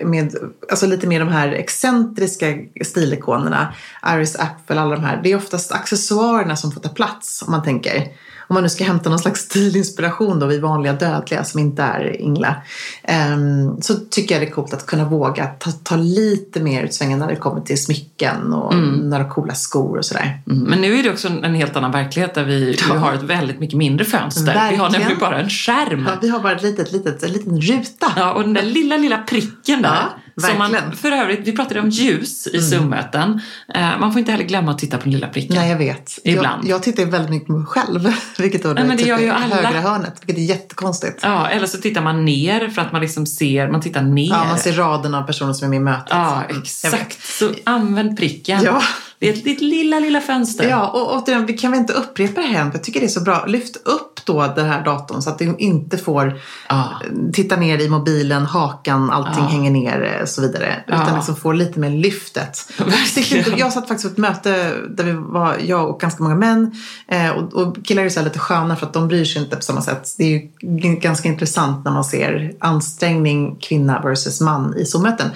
med 0.04 0.34
alltså 0.70 0.86
lite 0.86 1.06
mer 1.06 1.20
de 1.20 1.28
här 1.28 1.48
excentriska 1.52 2.46
stilikonerna. 2.84 3.74
Iris 4.06 4.36
Apfel, 4.36 4.78
alla 4.78 4.94
de 4.96 5.04
här. 5.04 5.20
Det 5.22 5.32
är 5.32 5.36
oftast 5.36 5.72
accessoarerna 5.72 6.56
som 6.56 6.72
får 6.72 6.80
ta 6.80 6.88
plats 6.88 7.42
om 7.46 7.50
man 7.50 7.62
tänker. 7.62 8.08
Om 8.54 8.56
man 8.56 8.62
nu 8.62 8.68
ska 8.68 8.84
hämta 8.84 9.10
någon 9.10 9.18
slags 9.18 9.40
stilinspiration 9.40 10.38
då, 10.38 10.46
vi 10.46 10.58
vanliga 10.58 10.92
dödliga 10.92 11.44
som 11.44 11.60
inte 11.60 11.82
är 11.82 12.20
Ingla. 12.20 12.56
ehm, 13.02 13.80
så 13.82 13.94
tycker 14.10 14.34
jag 14.34 14.42
det 14.42 14.46
är 14.48 14.50
coolt 14.50 14.74
att 14.74 14.86
kunna 14.86 15.04
våga 15.04 15.46
ta, 15.46 15.70
ta 15.70 15.96
lite 15.96 16.60
mer 16.60 16.82
ut 16.84 16.94
svängen 16.94 17.18
när 17.18 17.28
det 17.28 17.36
kommer 17.36 17.60
till 17.60 17.82
smycken 17.84 18.52
och 18.52 18.74
några 19.02 19.24
coola 19.28 19.54
skor 19.54 19.98
och 19.98 20.04
sådär. 20.04 20.42
Mm, 20.50 20.62
Men 20.64 20.80
nu 20.80 20.98
är 20.98 21.02
det 21.02 21.10
också 21.10 21.28
en 21.28 21.54
helt 21.54 21.76
annan 21.76 21.90
verklighet 21.92 22.34
där 22.34 22.44
vi, 22.44 22.78
vi 22.90 22.96
har 22.96 23.12
ett 23.12 23.22
väldigt 23.22 23.60
mycket 23.60 23.76
mindre 23.78 24.04
fönster. 24.04 24.42
Vi 24.42 24.48
har 24.50 24.64
Verkligen. 24.64 24.92
nämligen 24.92 25.18
bara 25.20 25.40
en 25.40 25.50
skärm. 25.50 26.04
Ja, 26.08 26.12
vi 26.22 26.28
har 26.28 26.40
bara 26.40 26.52
ett 26.52 26.62
litet, 26.62 26.92
litet, 26.92 27.22
en 27.22 27.32
liten 27.32 27.60
ruta. 27.60 28.12
Ja, 28.16 28.32
och 28.32 28.42
den 28.42 28.54
där 28.54 28.62
lilla, 28.62 28.96
lilla 28.96 29.18
pricken 29.18 29.82
där. 29.82 29.88
Ja, 29.94 30.08
som 30.42 30.58
man, 30.58 30.72
verkligen. 30.72 30.96
för 30.96 31.12
övrigt, 31.12 31.40
vi 31.44 31.52
pratade 31.52 31.80
om 31.80 31.88
ljus 31.90 32.46
i 32.46 32.60
Zoom-möten. 32.62 33.40
Eh, 33.74 33.98
man 34.00 34.12
får 34.12 34.18
inte 34.18 34.32
heller 34.32 34.44
glömma 34.44 34.70
att 34.70 34.78
titta 34.78 34.96
på 34.96 35.02
den 35.04 35.12
lilla 35.12 35.28
pricken. 35.28 35.56
Nej, 35.56 35.70
jag 35.70 35.78
vet. 35.78 36.18
Ibland. 36.24 36.64
Jag, 36.64 36.70
jag 36.76 36.82
tittar 36.82 37.04
väldigt 37.04 37.30
mycket 37.30 37.46
på 37.46 37.52
mig 37.52 37.66
själv. 37.66 38.12
Vilket 38.38 38.62
då 38.62 38.68
Nej, 38.68 38.84
men 38.84 38.96
det 38.96 39.02
typ 39.02 39.06
gör 39.08 39.18
ju 39.18 39.30
alla. 39.30 39.54
högra 39.56 39.80
hörnet. 39.80 40.14
Vilket 40.20 40.36
är 40.42 40.46
jättekonstigt. 40.46 41.18
Ja, 41.22 41.48
eller 41.48 41.66
så 41.66 41.78
tittar 41.78 42.02
man 42.02 42.24
ner 42.24 42.68
för 42.68 42.82
att 42.82 42.92
man 42.92 43.00
liksom 43.00 43.26
ser, 43.26 43.68
man 43.68 43.80
tittar 43.80 44.02
ner. 44.02 44.28
Ja, 44.30 44.44
man 44.44 44.58
ser 44.58 44.72
raden 44.72 45.14
av 45.14 45.22
personer 45.22 45.52
som 45.52 45.66
är 45.66 45.70
med 45.70 45.76
i 45.76 45.80
mötet. 45.80 46.06
Ja, 46.10 46.42
Mm, 46.50 46.62
exakt. 46.62 47.24
Så 47.26 47.50
använd 47.64 48.16
pricken. 48.18 48.62
Ja. 48.62 48.82
Det 49.24 49.30
är 49.30 49.32
ett 49.38 49.44
litet 49.44 49.62
lilla, 49.62 49.98
lilla 49.98 50.20
fönster. 50.20 50.68
Ja, 50.68 50.88
och 50.88 51.14
återigen, 51.22 51.46
vi 51.46 51.52
kan 51.52 51.70
väl 51.70 51.80
inte 51.80 51.92
upprepa 51.92 52.40
det 52.40 52.46
här. 52.46 52.70
Jag 52.72 52.82
tycker 52.84 53.00
det 53.00 53.06
är 53.06 53.08
så 53.08 53.20
bra. 53.20 53.44
Lyft 53.46 53.76
upp 53.76 54.20
då 54.24 54.52
den 54.56 54.66
här 54.66 54.84
datorn 54.84 55.22
så 55.22 55.30
att 55.30 55.38
du 55.38 55.54
inte 55.58 55.98
får 55.98 56.40
Ja. 56.68 57.00
titta 57.32 57.56
ner 57.56 57.78
i 57.80 57.88
mobilen, 57.88 58.46
hakan, 58.46 59.10
allting 59.10 59.44
Ja. 59.44 59.48
hänger 59.50 59.70
ner 59.70 60.18
och 60.22 60.28
så 60.28 60.40
vidare. 60.42 60.84
Utan 60.86 61.06
Ja. 61.08 61.14
liksom 61.16 61.36
få 61.36 61.52
lite 61.52 61.78
mer 61.80 61.90
lyftet. 61.90 62.72
Verkligen. 62.78 63.58
Jag 63.58 63.72
satt 63.72 63.88
faktiskt 63.88 64.08
på 64.08 64.12
ett 64.12 64.18
möte 64.18 64.72
där 64.90 65.04
vi 65.04 65.12
var, 65.12 65.56
jag 65.66 65.90
och 65.90 66.00
ganska 66.00 66.22
många 66.22 66.34
män. 66.36 66.70
Eh, 67.08 67.30
och, 67.30 67.54
och 67.54 67.76
killar 67.84 68.02
är 68.04 68.08
så 68.08 68.22
lite 68.22 68.38
sköna 68.38 68.76
för 68.76 68.86
att 68.86 68.92
de 68.92 69.08
bryr 69.08 69.24
sig 69.24 69.42
inte 69.42 69.56
på 69.56 69.62
samma 69.62 69.82
sätt. 69.82 70.14
Det 70.18 70.24
är 70.24 70.28
ju 70.30 70.48
ganska 70.96 71.28
intressant 71.28 71.84
när 71.84 71.92
man 71.92 72.04
ser 72.04 72.52
ansträngning 72.60 73.56
kvinna 73.60 74.00
versus 74.02 74.40
man 74.40 74.74
i 74.76 74.84
Zoom-möten. 74.86 75.30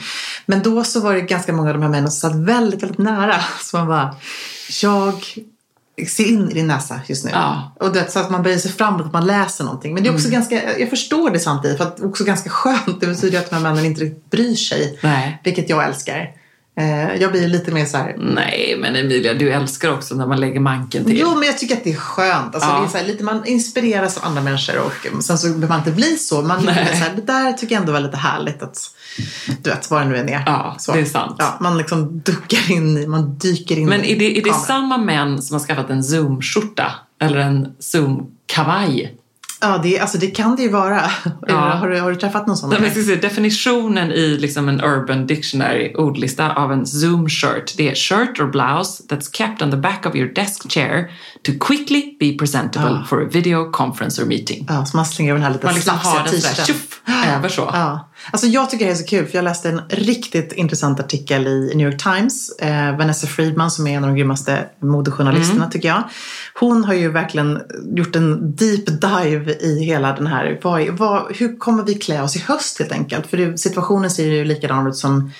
Men 0.46 0.62
då 0.62 0.84
så 0.84 1.00
var 1.00 1.14
det 1.14 1.20
ganska 1.20 1.52
många 1.52 1.68
av 1.68 1.74
de 1.74 1.82
här 1.82 1.90
männen 1.90 2.10
som 2.10 2.30
satt 2.30 2.38
väldigt, 2.40 2.82
väldigt 2.82 2.98
nära. 2.98 3.34
Så 3.60 3.77
man 3.78 3.88
bara, 3.88 4.16
jag 4.82 5.14
ser 6.08 6.24
in 6.24 6.50
i 6.50 6.54
din 6.54 6.66
näsa 6.66 7.00
just 7.06 7.24
nu. 7.24 7.30
Ja. 7.34 7.72
Och 7.80 7.92
det, 7.92 8.10
så 8.12 8.18
att 8.18 8.30
man 8.30 8.42
böjer 8.42 8.58
sig 8.58 8.70
framåt, 8.72 9.06
att 9.06 9.12
man 9.12 9.26
läser 9.26 9.64
någonting. 9.64 9.94
Men 9.94 10.02
det 10.02 10.08
är 10.08 10.12
också 10.14 10.28
Mm. 10.28 10.40
ganska, 10.40 10.78
jag 10.78 10.90
förstår 10.90 11.30
det 11.30 11.38
samtidigt, 11.40 11.76
för 11.76 11.84
att 11.84 11.96
det 11.96 12.02
är 12.02 12.08
också 12.08 12.24
ganska 12.24 12.50
skönt. 12.50 13.00
Det 13.00 13.06
betyder 13.06 13.38
att 13.38 13.50
de 13.50 13.54
här 13.56 13.62
männen 13.62 13.84
inte 13.84 14.00
riktigt 14.00 14.30
bryr 14.30 14.54
sig. 14.54 14.98
Nej. 15.02 15.40
Vilket 15.44 15.70
jag 15.70 15.84
älskar. 15.84 16.30
Eh, 16.78 17.14
jag 17.14 17.32
blir 17.32 17.48
lite 17.48 17.72
mer 17.72 17.84
så 17.84 17.96
här. 17.96 18.16
Nej, 18.18 18.76
men 18.78 18.96
Emilia, 18.96 19.34
du 19.34 19.50
älskar 19.50 19.92
också 19.92 20.14
när 20.14 20.26
man 20.26 20.40
lägger 20.40 20.60
manken 20.60 21.04
till. 21.04 21.18
Jo, 21.18 21.34
men 21.34 21.42
jag 21.42 21.58
tycker 21.58 21.76
att 21.76 21.84
det 21.84 21.92
är 21.92 21.96
skönt. 21.96 22.54
Alltså, 22.54 22.70
Ja. 22.70 22.80
det 22.80 22.86
är 22.86 22.88
så 22.88 22.98
här, 22.98 23.04
lite, 23.04 23.24
man 23.24 23.46
inspireras 23.46 24.16
av 24.16 24.24
andra 24.24 24.42
människor 24.42 24.78
och 24.78 25.24
sen 25.24 25.38
så 25.38 25.46
behöver 25.46 25.68
man 25.68 25.78
inte 25.78 25.90
bli 25.90 26.16
så. 26.16 26.42
Man 26.42 26.62
så 26.62 26.70
här, 26.70 27.12
det 27.16 27.22
där 27.22 27.52
tycker 27.52 27.74
jag 27.74 27.80
ändå 27.80 27.92
var 27.92 28.00
lite 28.00 28.16
härligt 28.16 28.62
att, 28.62 28.78
du 29.62 29.70
vet, 29.70 29.90
vad 29.90 30.02
det 30.02 30.08
nu 30.08 30.16
än 30.16 30.28
är. 30.28 30.42
Ja, 30.46 30.76
så. 30.78 30.92
det 30.92 31.00
är 31.00 31.04
sant. 31.04 31.36
Ja, 31.38 31.58
man 31.60 31.78
liksom 31.78 32.20
duckar 32.20 32.72
in 32.72 32.98
i, 32.98 33.06
man 33.06 33.38
dyker 33.38 33.78
in 33.78 33.88
Men 33.88 34.04
är 34.04 34.18
det, 34.18 34.38
är 34.38 34.44
det 34.44 34.54
samma 34.54 34.98
män 34.98 35.42
som 35.42 35.54
har 35.54 35.60
skaffat 35.60 35.90
en 35.90 36.02
Zoom-skjorta? 36.02 36.92
Eller 37.20 37.38
en 37.38 37.68
Zoom-kavaj? 37.80 39.17
Ja, 39.60 39.80
det, 39.82 39.98
alltså, 39.98 40.18
det 40.18 40.26
kan 40.26 40.56
det 40.56 40.62
ju 40.62 40.68
vara. 40.70 41.02
Ja. 41.48 41.54
Har, 41.54 41.88
du, 41.88 42.00
har 42.00 42.10
du 42.10 42.16
träffat 42.16 42.46
någon 42.46 42.56
sån? 42.56 42.70
Säga, 42.70 43.16
definitionen 43.16 44.12
i 44.12 44.38
liksom 44.38 44.68
en 44.68 44.80
Urban 44.80 45.26
Dictionary 45.26 45.94
ordlista 45.94 46.54
av 46.54 46.72
en 46.72 46.86
Zoom 46.86 47.28
shirt, 47.28 47.74
det 47.76 47.90
är 47.90 47.94
shirt 47.94 48.40
or 48.40 48.46
blouse 48.46 49.02
that's 49.08 49.32
kept 49.32 49.62
on 49.62 49.70
the 49.70 49.76
back 49.76 50.06
of 50.06 50.14
your 50.14 50.34
desk 50.34 50.70
chair 50.70 51.10
to 51.42 51.52
quickly 51.66 52.16
be 52.20 52.32
presentable 52.38 53.04
for 53.08 53.22
a 53.22 53.28
video 53.32 53.70
conference 53.70 54.22
or 54.22 54.26
meeting. 54.26 54.66
Ja, 54.68 54.84
så 54.86 54.96
man 54.96 55.06
slänger 55.06 55.32
över 55.32 55.38
den 55.40 55.46
här 55.46 55.52
lite 55.52 55.66
Man 55.66 55.74
liksom 55.74 55.98
har 55.98 56.24
den 56.24 56.40
sådär, 56.40 56.64
tjoff, 56.64 57.00
kräver 57.24 57.48
så. 57.48 57.70
Ja. 57.72 58.07
Alltså 58.30 58.46
jag 58.46 58.70
tycker 58.70 58.86
det 58.86 58.90
är 58.90 58.96
så 58.96 59.04
kul 59.04 59.26
för 59.26 59.38
jag 59.38 59.44
läste 59.44 59.68
en 59.68 59.80
riktigt 59.88 60.52
intressant 60.52 61.00
artikel 61.00 61.46
i 61.46 61.72
New 61.74 61.86
York 61.86 62.02
Times. 62.02 62.50
Eh, 62.58 62.96
Vanessa 62.96 63.26
Friedman 63.26 63.70
som 63.70 63.86
är 63.86 63.96
en 63.96 64.04
av 64.04 64.10
de 64.10 64.16
grymmaste 64.16 64.68
modejournalisterna 64.80 65.58
Mm. 65.64 65.70
tycker 65.70 65.88
jag. 65.88 66.02
Hon 66.54 66.84
har 66.84 66.94
ju 66.94 67.10
verkligen 67.10 67.60
gjort 67.96 68.16
en 68.16 68.56
deep 68.56 68.86
dive 68.86 69.52
i 69.60 69.84
hela 69.84 70.12
den 70.12 70.26
här, 70.26 70.60
vad, 70.62 70.88
vad, 70.88 71.36
hur 71.36 71.58
kommer 71.58 71.82
vi 71.82 71.94
klä 71.94 72.22
oss 72.22 72.36
i 72.36 72.38
höst 72.38 72.78
helt 72.78 72.92
enkelt? 72.92 73.26
För 73.26 73.36
det, 73.36 73.58
situationen 73.58 74.10
ser 74.10 74.26
ju 74.26 74.44
likadan 74.44 74.86
ut 74.86 74.96
som 74.96 75.30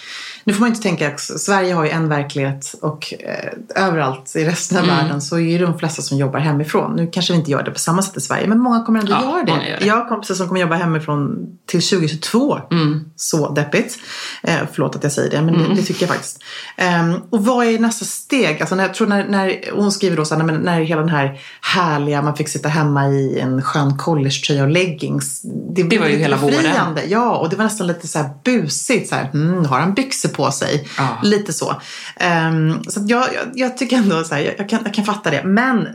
nu 0.48 0.54
får 0.54 0.60
man 0.60 0.68
inte 0.68 0.82
tänka 0.82 1.08
att 1.08 1.20
Sverige 1.20 1.74
har 1.74 1.84
ju 1.84 1.90
en 1.90 2.08
verklighet 2.08 2.74
och 2.82 3.14
eh, 3.20 3.84
överallt 3.84 4.36
i 4.36 4.44
resten 4.44 4.78
av 4.78 4.84
Mm. 4.84 4.96
världen 4.96 5.20
så 5.20 5.36
är 5.36 5.40
ju 5.40 5.58
de 5.58 5.78
flesta 5.78 6.02
som 6.02 6.18
jobbar 6.18 6.38
hemifrån. 6.38 6.96
Nu 6.96 7.08
kanske 7.12 7.32
vi 7.32 7.38
inte 7.38 7.50
gör 7.50 7.62
det 7.62 7.70
på 7.70 7.78
samma 7.78 8.02
sätt 8.02 8.16
i 8.16 8.20
Sverige 8.20 8.46
men 8.46 8.58
många 8.58 8.84
kommer 8.84 9.00
ändå 9.00 9.12
Ja, 9.12 9.22
göra 9.22 9.44
det. 9.44 9.70
gör 9.70 9.80
det. 9.80 9.86
Jag 9.86 9.94
har 9.96 10.08
kompisar 10.08 10.34
som 10.34 10.48
kommer 10.48 10.60
jobba 10.60 10.74
hemifrån 10.74 11.46
till 11.66 11.82
2022. 11.82 12.58
Mm. 12.70 13.04
Så 13.16 13.52
deppigt. 13.52 13.98
Eh, 14.42 14.56
förlåt 14.72 14.96
att 14.96 15.02
jag 15.02 15.12
säger 15.12 15.30
det, 15.30 15.42
men 15.42 15.54
det, 15.58 15.74
det 15.74 15.82
tycker 15.82 16.02
jag 16.02 16.10
faktiskt. 16.10 16.42
Ehm, 16.76 17.14
och 17.30 17.44
vad 17.44 17.66
är 17.66 17.78
nästa 17.78 18.04
steg? 18.04 18.60
Alltså 18.60 18.74
när, 18.74 18.84
jag 18.84 18.94
tror 18.94 19.06
när, 19.06 19.28
när 19.28 19.70
hon 19.74 19.92
skriver 19.92 20.16
då 20.16 20.24
så 20.24 20.34
här, 20.34 20.42
när, 20.42 20.58
när 20.58 20.80
hela 20.80 21.00
den 21.00 21.10
här 21.10 21.40
härliga, 21.60 22.22
man 22.22 22.36
fick 22.36 22.48
sitta 22.48 22.68
hemma 22.68 23.08
i 23.08 23.38
en 23.40 23.62
skön 23.62 23.98
collegetröja 23.98 24.62
och 24.62 24.68
leggings. 24.70 25.40
Det, 25.74 25.98
var 25.98 26.06
ju 26.06 26.16
hela 26.16 26.36
våren. 26.36 26.98
Ja, 27.08 27.36
och 27.36 27.48
det 27.50 27.56
var 27.56 27.64
nästan 27.64 27.86
lite 27.86 28.08
så 28.08 28.18
här 28.18 28.30
busigt. 28.44 29.08
Så 29.08 29.14
här, 29.14 29.30
mm, 29.34 29.64
har 29.64 29.80
han 29.80 29.94
byxor 29.94 30.28
på 30.28 30.37
sig? 30.50 30.88
Ja. 30.98 31.18
Lite 31.22 31.52
så. 31.52 31.74
Ehm, 32.16 32.84
så 32.84 33.00
jag, 33.06 33.24
jag, 33.34 33.44
jag 33.54 33.78
tycker 33.78 33.96
ändå 33.96 34.24
så 34.24 34.34
här, 34.34 34.42
jag, 34.42 34.54
jag, 34.58 34.68
kan, 34.68 34.80
jag 34.84 34.94
kan 34.94 35.04
fatta 35.04 35.30
det. 35.30 35.44
Men 35.44 35.88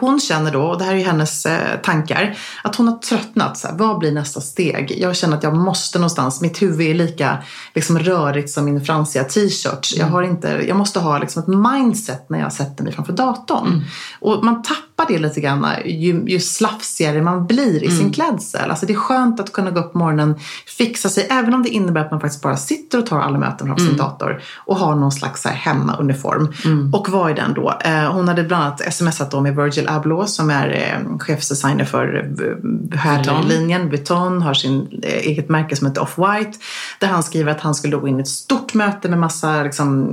hon 0.00 0.20
känner 0.20 0.52
då, 0.52 0.62
och 0.62 0.78
det 0.78 0.84
här 0.84 0.92
är 0.92 0.98
ju 0.98 1.04
hennes 1.04 1.46
eh, 1.46 1.80
tankar, 1.82 2.38
att 2.64 2.76
hon 2.76 2.88
har 2.88 2.98
tröttnat. 2.98 3.58
Så 3.58 3.68
här, 3.68 3.74
vad 3.74 3.98
blir 3.98 4.12
nästa 4.12 4.40
steg? 4.40 4.94
Jag 4.98 5.16
känner 5.16 5.36
att 5.36 5.42
jag 5.42 5.56
måste 5.56 5.98
någonstans, 5.98 6.40
mitt 6.40 6.62
huvud 6.62 6.90
är 6.90 6.94
lika 6.94 7.38
liksom, 7.74 7.98
rörigt 7.98 8.50
som 8.50 8.64
min 8.64 8.84
fransiga 8.84 9.24
t-shirt. 9.24 9.92
Jag, 9.96 10.06
har 10.06 10.22
inte, 10.22 10.64
jag 10.68 10.76
måste 10.76 11.00
ha 11.00 11.18
liksom, 11.18 11.42
ett 11.42 11.72
mindset 11.72 12.30
när 12.30 12.40
jag 12.40 12.52
sätter 12.52 12.84
mig 12.84 12.92
framför 12.92 13.12
datorn. 13.12 13.84
Och 14.20 14.44
man 14.44 14.62
tappar 14.62 14.89
det 15.08 15.18
lite 15.18 15.40
grann 15.40 15.66
ju, 15.84 16.24
ju 16.26 16.40
slafsigare 16.40 17.22
man 17.22 17.46
blir 17.46 17.84
i 17.84 17.90
sin 17.90 18.12
klädsel. 18.12 18.70
Alltså 18.70 18.86
det 18.86 18.92
är 18.92 18.96
skönt 18.96 19.40
att 19.40 19.52
kunna 19.52 19.70
gå 19.70 19.80
upp 19.80 19.92
på 19.92 19.98
morgonen, 19.98 20.34
fixa 20.66 21.08
sig, 21.08 21.26
även 21.30 21.54
om 21.54 21.62
det 21.62 21.68
innebär 21.68 22.00
att 22.00 22.10
man 22.10 22.20
faktiskt 22.20 22.42
bara 22.42 22.56
sitter 22.56 22.98
och 22.98 23.06
tar 23.06 23.20
alla 23.20 23.38
möten 23.38 23.66
framför 23.66 23.86
sin 23.86 23.96
dator 23.96 24.42
och 24.56 24.76
har 24.76 24.94
någon 24.94 25.12
slags 25.12 25.44
här 25.44 25.52
hemmauniform. 25.52 26.48
Och 26.92 27.08
vad 27.08 27.30
är 27.30 27.34
den 27.34 27.54
då? 27.54 27.78
Eh, 27.84 28.12
hon 28.12 28.28
hade 28.28 28.42
bland 28.42 28.64
annat 28.64 28.94
smsat 28.94 29.30
då 29.30 29.40
med 29.40 29.56
Virgil 29.56 29.88
Abloh 29.88 30.26
som 30.26 30.50
är 30.50 30.68
eh, 30.68 31.18
chefsdesigner 31.18 31.84
för 31.84 32.30
eh, 32.92 32.98
herrlinjen 32.98 33.88
Vuitton, 33.90 34.42
har 34.42 34.54
sin 34.54 35.00
eh, 35.02 35.14
eget 35.14 35.48
märke 35.48 35.76
som 35.76 35.86
heter 35.86 36.02
Off-White. 36.02 36.54
Där 36.98 37.08
han 37.08 37.22
skriver 37.22 37.52
att 37.52 37.60
han 37.60 37.74
skulle 37.74 37.96
gå 37.96 38.08
in 38.08 38.18
i 38.18 38.20
ett 38.20 38.28
stort 38.28 38.74
möte 38.74 39.08
med 39.08 39.18
massa 39.18 39.62
liksom, 39.62 40.10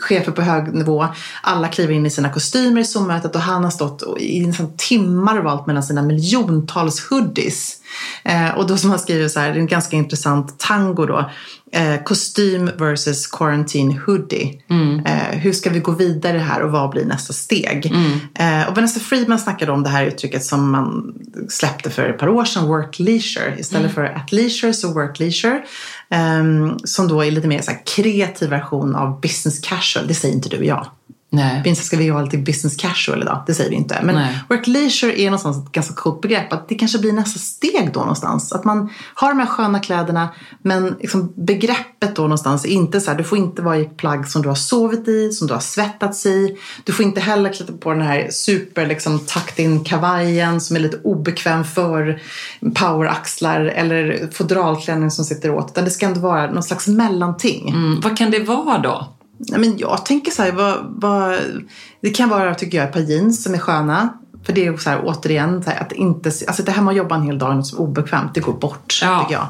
chefer 0.00 0.32
på 0.32 0.42
hög 0.42 0.74
nivå. 0.74 1.06
Alla 1.42 1.68
kliver 1.68 1.94
in 1.94 2.06
i 2.06 2.10
sina 2.10 2.28
kostymer 2.28 2.80
i 2.80 2.84
Zoom-mötet 2.84 3.34
och 3.34 3.40
han 3.40 3.64
har 3.64 3.70
stått 3.70 4.02
i 4.18 4.46
liksom, 4.46 4.72
timmar 4.76 5.40
valt 5.40 5.66
mellan 5.66 5.82
sina 5.82 6.02
miljontals 6.02 7.00
hoodies. 7.00 7.76
Eh, 8.24 8.50
och 8.50 8.66
då 8.66 8.76
som 8.76 8.90
han 8.90 8.98
skriver 8.98 9.28
så 9.28 9.40
här, 9.40 9.48
det 9.48 9.54
är 9.54 9.60
en 9.60 9.66
ganska 9.66 9.96
intressant 9.96 10.58
tango 10.58 11.06
då. 11.06 11.30
Eh, 11.72 12.02
kostym 12.02 12.70
versus 12.78 13.26
quarantine 13.26 14.00
hoodie. 14.06 14.62
Eh, 15.06 15.38
hur 15.38 15.52
ska 15.52 15.70
vi 15.70 15.80
gå 15.80 15.92
vidare 15.92 16.38
här 16.38 16.62
och 16.62 16.70
vad 16.70 16.90
blir 16.90 17.04
nästa 17.04 17.32
steg? 17.32 17.92
Eh, 18.34 18.68
och 18.68 18.76
Vanessa 18.76 19.00
Friedman 19.00 19.38
snackade 19.38 19.72
om 19.72 19.82
det 19.82 19.88
här 19.88 20.04
uttrycket 20.04 20.44
som 20.44 20.70
man 20.70 21.14
släppte 21.48 21.90
för 21.90 22.08
ett 22.08 22.18
par 22.18 22.28
år 22.28 22.44
sedan, 22.44 22.66
work 22.66 22.98
leisure. 22.98 23.56
Istället 23.58 23.94
för 23.94 24.04
at 24.04 24.32
leisure 24.32 24.72
så 24.72 24.92
work 24.92 25.18
leisure. 25.18 25.62
Ehm, 26.10 26.78
som 26.84 27.08
då 27.08 27.24
är 27.24 27.30
lite 27.30 27.48
mer 27.48 27.62
så 27.62 27.72
kreativ 27.96 28.50
version 28.50 28.96
av 28.96 29.20
business 29.20 29.58
casual. 29.58 30.06
Det 30.06 30.14
säger 30.14 30.34
inte 30.34 30.48
du 30.48 30.58
och 30.58 30.64
jag. 30.64 30.86
Nej. 31.32 31.62
Vinst 31.64 31.84
ska 31.84 31.96
vi 31.96 32.10
vara 32.10 32.22
lite 32.22 32.38
business 32.38 32.76
casual 32.76 33.22
idag. 33.22 33.42
Det 33.46 33.54
säger 33.54 33.70
vi 33.70 33.76
inte. 33.76 34.00
Men 34.02 34.14
Nej. 34.14 34.38
work 34.48 34.66
leisure 34.66 35.20
är 35.20 35.24
någonstans 35.24 35.66
ett 35.66 35.72
ganska 35.72 35.94
coolt 35.94 36.20
begrepp. 36.20 36.52
Att 36.52 36.68
det 36.68 36.74
kanske 36.74 36.98
blir 36.98 37.12
nästa 37.12 37.38
steg 37.38 37.90
då 37.92 38.00
någonstans. 38.00 38.52
Att 38.52 38.64
man 38.64 38.90
har 39.14 39.28
de 39.28 39.38
här 39.38 39.46
sköna 39.46 39.78
kläderna 39.78 40.28
men 40.62 40.96
liksom 41.00 41.32
begreppet 41.36 42.16
då 42.16 42.22
någonstans 42.22 42.64
är 42.64 42.68
inte 42.68 43.00
så 43.00 43.10
här. 43.10 43.18
Du 43.18 43.24
får 43.24 43.38
inte 43.38 43.62
vara 43.62 43.78
i 43.78 43.82
ett 43.82 43.96
plagg 43.96 44.28
som 44.28 44.42
du 44.42 44.48
har 44.48 44.54
sovit 44.54 45.08
i, 45.08 45.32
som 45.32 45.46
du 45.46 45.54
har 45.54 45.60
svettats 45.60 46.26
i. 46.26 46.56
Du 46.84 46.92
får 46.92 47.04
inte 47.04 47.20
heller 47.20 47.52
klättra 47.52 47.76
på 47.76 47.90
den 47.90 48.02
här 48.02 48.28
super 48.30 48.86
liksom 48.86 49.18
tucked 49.18 49.64
in 49.64 49.84
kavajen 49.84 50.60
som 50.60 50.76
är 50.76 50.80
lite 50.80 51.00
obekväm 51.04 51.64
för 51.64 52.22
poweraxlar 52.74 53.60
eller 53.60 54.28
fodralklänning 54.32 55.10
som 55.10 55.24
sitter 55.24 55.50
åt. 55.50 55.70
Utan 55.70 55.84
det 55.84 55.90
ska 55.90 56.06
ändå 56.06 56.20
vara 56.20 56.50
någon 56.50 56.62
slags 56.62 56.86
mellanting. 56.86 57.68
Mm, 57.68 58.00
vad 58.00 58.16
kan 58.16 58.30
det 58.30 58.38
vara 58.38 58.78
då? 58.78 59.08
Men 59.48 59.78
jag 59.78 60.06
tänker 60.06 60.30
så 60.30 60.42
här, 60.42 60.52
vad, 60.52 60.76
vad, 60.88 61.38
det 62.00 62.10
kan 62.10 62.28
vara 62.28 62.54
tycker 62.54 62.78
jag 62.78 62.86
ett 62.86 62.92
par 62.92 63.00
jeans 63.00 63.42
som 63.42 63.54
är 63.54 63.58
sköna. 63.58 64.08
För 64.44 64.52
det 64.52 64.66
är 64.66 64.76
så 64.76 64.90
här, 64.90 65.00
återigen, 65.04 65.62
så 65.62 65.70
här, 65.70 65.80
att 65.80 65.92
inte, 65.92 66.32
alltså 66.46 66.62
det 66.62 66.72
här 66.72 66.82
med 66.82 66.90
att 66.92 66.96
jobba 66.96 67.14
en 67.14 67.22
hel 67.22 67.38
dag 67.38 67.50
är 67.50 67.54
något 67.54 67.66
som 67.66 67.78
är 67.78 67.82
obekvämt, 67.82 68.34
det 68.34 68.40
går 68.40 68.52
bort 68.52 69.00
Ja. 69.02 69.20
tycker 69.20 69.34
jag. 69.34 69.46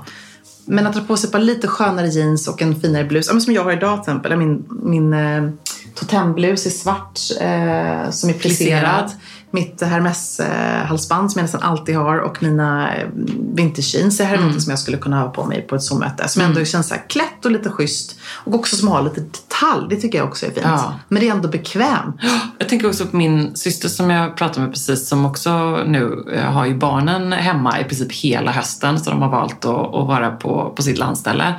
Men 0.65 0.87
att 0.87 0.95
dra 0.95 1.01
på 1.01 1.17
sig 1.17 1.29
ett 1.29 1.33
par 1.33 1.39
lite 1.39 1.69
skönare 1.69 2.09
jeans 2.09 2.49
och 2.49 2.63
en 2.63 2.81
finare 2.81 3.05
blus, 3.05 3.31
ja, 3.33 3.41
som 3.41 3.55
jag 3.55 3.65
har 3.65 3.73
idag 3.73 4.05
till 4.05 4.13
exempel, 4.13 4.37
min, 4.37 4.65
min 4.83 5.13
eh, 5.13 5.51
totemblus 5.95 6.67
är 6.67 6.71
svart 6.71 7.19
eh, 7.41 8.11
som 8.11 8.31
är 8.31 8.39
plisserad. 8.39 9.11
Mitt 9.53 9.83
Hermes-halsband 9.83 11.33
som 11.33 11.39
jag 11.39 11.45
nästan 11.45 11.63
alltid 11.63 11.97
har 11.97 12.19
och 12.19 12.43
mina 12.43 12.97
eh, 12.97 13.09
vintage 13.55 13.95
jeans. 13.95 14.19
Det 14.19 14.25
här 14.25 14.35
är 14.35 14.39
Mm. 14.41 14.61
som 14.61 14.71
jag 14.71 14.79
skulle 14.79 14.97
kunna 14.97 15.21
ha 15.21 15.29
på 15.29 15.45
mig 15.45 15.63
på 15.63 15.75
ett 15.77 15.83
Zoom-möte. 15.83 16.29
Som 16.29 16.43
ändå 16.43 16.65
känns 16.65 16.89
så 16.89 16.95
här 16.95 17.03
klätt 17.09 17.45
och 17.45 17.51
lite 17.51 17.71
schysst. 17.71 18.17
Och 18.45 18.55
också 18.55 18.77
som 18.77 18.89
har 18.89 19.03
lite 19.03 19.21
detalj. 19.21 19.87
Det 19.91 19.97
tycker 19.97 20.19
jag 20.19 20.29
också 20.29 20.47
är 20.47 20.51
fint. 20.51 20.61
Ja. 20.65 20.95
Men 21.09 21.21
det 21.21 21.29
är 21.29 21.33
ändå 21.33 21.49
bekvämt. 21.49 22.17
Jag 22.59 22.69
tänker 22.69 22.89
också 22.89 23.07
på 23.07 23.17
min 23.17 23.57
syster 23.57 23.89
som 23.89 24.11
jag 24.11 24.37
pratade 24.37 24.61
med 24.61 24.71
precis 24.71 25.09
som 25.09 25.27
också 25.27 25.77
nu 25.87 26.25
eh, 26.35 26.53
har 26.53 26.67
ju 26.67 26.75
barnen 26.75 27.33
hemma 27.33 27.81
i 27.81 27.85
princip 27.85 28.13
hela 28.13 28.53
hösten 28.53 29.01
så 29.01 29.11
de 29.11 29.23
har 29.23 29.29
valt 29.31 29.65
att, 29.65 29.95
att 29.95 30.07
vara 30.07 30.31
på, 30.31 30.73
på 30.77 30.83
sitt 30.83 30.99
landställe. 30.99 31.55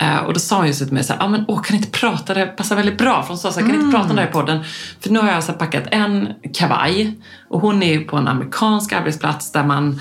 Eh, 0.00 0.16
och 0.18 0.34
då 0.34 0.40
sa 0.40 0.56
hon 0.56 0.66
just 0.66 0.78
till 0.78 0.92
mig 0.92 1.04
så 1.04 1.12
här, 1.12 1.22
ah, 1.24 1.28
men 1.28 1.44
åh 1.48 1.62
kan 1.62 1.76
ni 1.76 1.82
inte 1.82 1.98
prata, 1.98 2.34
det 2.34 2.46
passar 2.46 2.76
väldigt 2.76 2.98
bra. 2.98 3.22
För 3.22 3.28
hon 3.28 3.38
sa 3.38 3.52
så 3.52 3.60
här, 3.60 3.66
kan 3.66 3.76
ni 3.78 3.84
inte 3.84 3.96
prata 3.96 4.10
om 4.10 4.16
det 4.16 4.22
här 4.22 4.28
i 4.28 4.32
podden? 4.32 4.64
För 5.00 5.10
nu 5.10 5.18
har 5.18 5.28
jag 5.28 5.44
så 5.44 5.52
packat 5.52 5.82
en 5.90 6.28
kavaj 6.54 7.20
och 7.48 7.60
hon 7.60 7.82
är 7.82 7.92
ju 7.92 8.04
på 8.04 8.16
en 8.16 8.28
amerikansk 8.28 8.92
arbetsplats 8.92 9.52
där 9.52 9.64
man, 9.64 10.00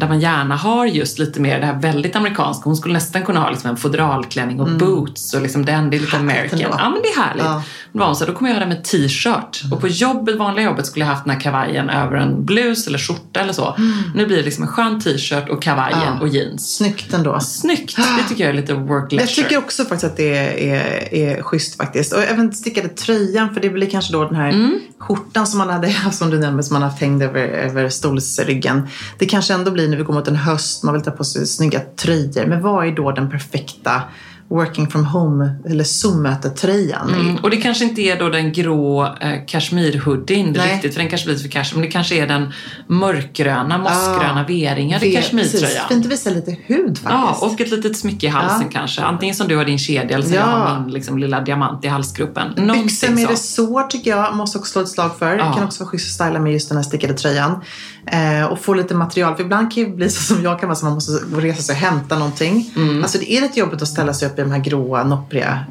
där 0.00 0.08
man 0.08 0.20
gärna 0.20 0.56
har 0.56 0.86
just 0.86 1.18
lite 1.18 1.40
mer 1.40 1.60
det 1.60 1.66
här 1.66 1.80
väldigt 1.80 2.16
amerikanska. 2.16 2.62
Hon 2.64 2.76
skulle 2.76 2.94
nästan 2.94 3.22
kunna 3.22 3.40
ha 3.40 3.50
liksom 3.50 3.70
en 3.70 3.76
fodralklänning 3.76 4.60
och 4.60 4.70
boots 4.70 5.34
och 5.34 5.42
liksom 5.42 5.64
den, 5.64 5.90
det 5.90 5.96
är 5.96 6.00
lite 6.00 6.16
American. 6.16 6.58
Ja 6.60 6.68
men 6.90 7.02
det 7.02 7.08
är 7.08 7.22
härligt. 7.22 7.44
Ja. 7.44 7.62
Då 7.92 7.98
var 7.98 8.06
hon 8.06 8.16
så 8.16 8.24
här, 8.24 8.32
då 8.32 8.38
kommer 8.38 8.50
jag 8.50 8.56
ha 8.58 8.64
det 8.64 8.68
med 8.74 8.84
t-shirt. 8.84 9.62
Och 9.72 9.80
på 9.80 9.88
jobbet, 9.88 10.36
vanliga 10.36 10.64
jobbet 10.64 10.86
skulle 10.86 11.04
jag 11.04 11.12
haft 11.12 11.24
den 11.24 11.34
här 11.34 11.40
kavajen 11.40 11.90
över 11.90 12.16
en 12.16 12.44
blus 12.44 12.86
eller 12.86 12.98
skjorta 12.98 13.40
eller 13.40 13.52
så. 13.52 13.76
Nu 14.14 14.26
blir 14.26 14.36
det 14.36 14.42
liksom 14.42 14.64
en 14.64 14.68
skön 14.70 15.00
t-shirt 15.00 15.48
och 15.48 15.62
kavajen 15.62 15.98
Ja. 16.06 16.20
och 16.20 16.28
jeans. 16.28 16.76
Snyggt 16.76 17.14
ändå. 17.14 17.40
Snyggt! 17.40 17.96
Det 18.22 18.28
tycker 18.28 18.44
jag 18.44 18.50
är 18.50 18.60
lite 18.60 18.74
work 18.74 19.12
leisure. 19.12 19.20
Jag 19.40 19.48
tycker 19.48 19.58
också 19.58 19.82
faktiskt 19.84 20.04
att 20.04 20.16
det 20.16 20.36
är, 20.36 20.58
är, 20.58 21.14
är 21.14 21.42
schysst 21.42 21.76
faktiskt. 21.76 22.12
Och 22.12 22.22
även 22.22 22.52
stickade 22.52 22.88
tröjan, 22.88 23.54
för 23.54 23.60
det 23.60 23.70
blir 23.70 23.90
kanske 23.90 24.12
då 24.12 24.24
den 24.24 24.36
här 24.36 24.50
Mm. 24.50 24.80
skjortan 24.98 25.46
som 25.46 25.58
man 25.58 25.70
hade 25.70 25.90
som 26.12 26.30
du 26.30 26.38
nämnde, 26.38 26.62
som 26.62 26.74
man 26.74 26.82
har 26.82 26.88
haft 26.88 27.00
hängd 27.00 27.22
över, 27.22 27.40
över 27.40 27.88
stolsryggen. 27.88 28.88
Det 29.18 29.26
kanske 29.40 29.54
ändå 29.54 29.70
blir 29.70 29.88
när 29.88 29.96
vi 29.96 30.02
går 30.02 30.14
mot 30.14 30.28
en 30.28 30.36
höst, 30.36 30.82
man 30.82 30.94
vill 30.94 31.02
ta 31.02 31.10
på 31.10 31.24
sig 31.24 31.46
snygga 31.46 31.80
tröjor. 31.96 32.46
Men 32.46 32.62
vad 32.62 32.86
är 32.86 32.92
då 32.92 33.12
den 33.12 33.30
perfekta 33.30 34.02
working 34.50 34.90
from 34.90 35.04
home 35.04 35.54
eller 35.66 35.84
Zoom-mötetröjan? 35.84 37.14
Mm. 37.14 37.36
Och 37.36 37.50
det 37.50 37.56
kanske 37.56 37.84
inte 37.84 38.00
är 38.02 38.18
då 38.18 38.28
den 38.28 38.52
grå 38.52 39.04
eh, 39.20 39.44
kashmir-hoodien 39.46 40.54
riktigt, 40.54 40.94
för 40.94 41.00
den 41.00 41.08
kanske 41.10 41.24
blir 41.26 41.34
lite 41.34 41.48
för 41.48 41.52
cash. 41.52 41.70
Men 41.74 41.82
det 41.82 41.88
kanske 41.88 42.14
är 42.14 42.26
den 42.26 42.52
mörkgröna, 42.86 43.78
mossgröna 43.78 44.44
V-ringade 44.48 45.04
Det- 45.06 45.12
kashmirtröjan. 45.16 45.88
Fint 45.88 46.06
att 46.06 46.12
visa 46.12 46.30
lite 46.30 46.56
hud 46.66 46.98
Ja, 47.04 47.10
faktiskt. 47.10 47.42
och 47.42 47.60
ett 47.60 47.70
litet 47.70 47.96
smycke 47.96 48.26
i 48.26 48.28
halsen 48.28 48.62
Ja. 48.72 48.78
kanske. 48.80 49.02
Antingen 49.02 49.34
som 49.34 49.48
du 49.48 49.56
har 49.56 49.64
din 49.64 49.78
kedja 49.78 50.16
eller 50.16 50.26
jag 50.34 50.34
Ja. 50.34 50.46
har 50.46 50.80
min 50.80 50.90
liksom, 50.92 51.18
lilla 51.18 51.40
diamant 51.40 51.84
i 51.84 51.88
halsgropen. 51.88 52.54
Byxor 52.54 53.08
med 53.10 53.24
så. 53.26 53.32
resår 53.32 53.82
tycker 53.82 54.10
jag 54.10 54.36
måste 54.36 54.58
också 54.58 54.72
slå 54.72 54.82
ett 54.82 54.88
slag 54.88 55.10
för. 55.18 55.36
Ja. 55.38 55.44
Det 55.48 55.54
kan 55.54 55.64
också 55.64 55.82
vara 55.84 55.90
schysst 55.90 56.06
att 56.20 56.26
styla 56.26 56.40
med 56.40 56.52
just 56.52 56.68
den 56.68 56.78
här 56.78 56.82
stickade 56.84 57.14
tröjan. 57.14 57.60
Eh, 58.06 58.44
och 58.44 58.58
få 58.58 58.74
lite 58.74 58.94
material. 58.94 59.36
För 59.36 59.42
ibland 59.44 59.72
kan 59.72 59.84
det 59.84 59.90
bli 59.90 60.10
så 60.10 60.22
som 60.34 60.42
jag 60.44 60.60
kan 60.60 60.68
vara, 60.68 60.76
så 60.76 60.84
man 60.84 60.94
måste 60.94 61.12
resa 61.36 61.62
sig 61.62 61.72
och 61.72 61.78
hämta 61.78 62.18
någonting. 62.18 62.70
Mm. 62.76 63.02
Alltså 63.02 63.18
det 63.18 63.32
är 63.32 63.40
lite 63.40 63.60
jobbigt 63.60 63.82
att 63.82 63.88
ställa 63.88 64.14
sig 64.14 64.28
upp 64.28 64.38
i 64.40 64.44
de 64.44 64.50
här 64.52 64.58
gråa, 64.58 65.04
noppriga 65.04 65.64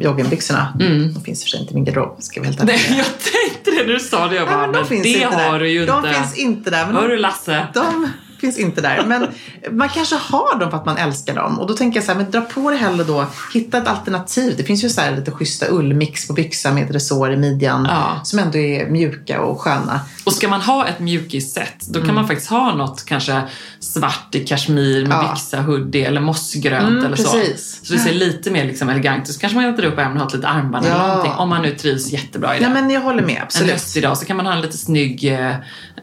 joggingbyxorna. 0.00 0.72
De 1.14 1.20
finns 1.24 1.42
för 1.42 1.48
sig 1.50 1.60
inte 1.60 1.72
i 1.72 1.74
min 1.74 1.84
garderob, 1.84 2.16
ska 2.18 2.40
vi 2.40 2.46
helt 2.46 2.62
Nej, 2.62 2.80
jag 2.96 3.06
tänkte 3.06 3.70
det 3.70 3.76
när 3.86 3.92
du 3.94 4.00
sa 4.00 4.26
det. 4.28 4.34
Jag 4.36 4.48
bara, 4.48 4.54
Ja, 4.54 4.60
men 4.60 4.72
de 4.72 4.94
men 4.94 5.02
det 5.02 5.22
har 5.22 5.52
där. 5.52 5.58
du 5.58 5.68
ju 5.68 5.86
De 5.86 5.98
inte. 5.98 6.14
finns 6.14 6.36
inte 6.38 6.70
där. 6.70 6.86
Men 6.86 6.94
Hör 6.94 7.02
de, 7.02 7.08
du 7.08 7.16
Lasse? 7.16 7.66
de 7.74 8.08
finns 8.40 8.58
inte 8.58 8.80
där. 8.80 9.04
Men 9.06 9.26
man 9.70 9.88
kanske 9.88 10.16
har 10.16 10.58
dem 10.58 10.70
för 10.70 10.76
att 10.78 10.86
man 10.86 10.96
älskar 10.96 11.34
dem. 11.34 11.60
Och 11.60 11.66
då 11.66 11.74
tänker 11.74 11.96
jag 11.98 12.04
så 12.04 12.12
här, 12.12 12.18
men 12.18 12.30
dra 12.30 12.40
på 12.40 12.70
det 12.70 12.76
hellre 12.76 13.04
då. 13.04 13.26
Hitta 13.54 13.78
ett 13.78 13.88
alternativ. 13.88 14.54
Det 14.56 14.64
finns 14.64 14.84
ju 14.84 14.88
så 14.88 15.00
här 15.00 15.16
lite 15.16 15.30
schyssta 15.30 15.66
ullmix 15.70 16.26
på 16.28 16.32
byxan 16.32 16.74
med 16.74 16.90
resår 16.90 17.32
i 17.32 17.36
midjan. 17.36 17.86
Ja. 17.90 18.20
Som 18.24 18.38
ändå 18.38 18.58
är 18.58 18.86
mjuka 18.86 19.40
och 19.40 19.60
sköna. 19.60 20.00
Och 20.26 20.32
ska 20.32 20.48
man 20.48 20.60
ha 20.60 20.86
ett 20.86 21.00
mjukisset, 21.00 21.86
då 21.88 22.00
kan 22.02 22.14
man 22.14 22.26
faktiskt 22.28 22.50
ha 22.50 22.74
något 22.74 23.04
kanske 23.06 23.42
svart 23.80 24.34
i 24.34 24.46
kashmir 24.46 24.94
med 25.02 25.12
Mm. 25.12 25.26
Ja. 25.26 25.32
byxa, 25.32 25.60
hoodie 25.62 26.04
eller 26.06 26.20
mossgrönt 26.20 26.88
Mm, 26.88 27.04
eller 27.04 27.16
precis. 27.16 27.78
så. 27.80 27.86
Så 27.86 27.92
det 27.92 27.98
ser 27.98 28.12
lite 28.12 28.50
mer 28.50 28.64
liksom 28.64 28.88
elegant 28.88 29.28
ut. 29.28 29.34
Så 29.34 29.40
kanske 29.40 29.56
man 29.56 29.64
hjälper 29.64 29.84
upp 29.84 29.98
ärmen 29.98 30.12
och 30.12 30.18
har 30.20 30.26
ett 30.26 30.32
litet 30.34 30.50
armband 30.50 30.86
eller 30.86 30.98
någonting. 31.08 31.32
Om 31.32 31.48
man 31.48 31.62
nu 31.62 31.70
trivs 31.70 32.12
jättebra 32.12 32.56
i 32.56 32.58
det. 32.58 32.64
Ja, 32.64 32.70
men 32.70 32.90
jag 32.90 33.00
håller 33.00 33.22
med. 33.22 33.36
en 33.36 33.42
Absolut. 33.42 33.72
höstidag 33.72 34.18
så 34.18 34.26
kan 34.26 34.36
man 34.36 34.46
ha 34.46 34.52
en 34.52 34.60
lite 34.60 34.78
snygg, 34.78 35.24
eh, 35.24 35.50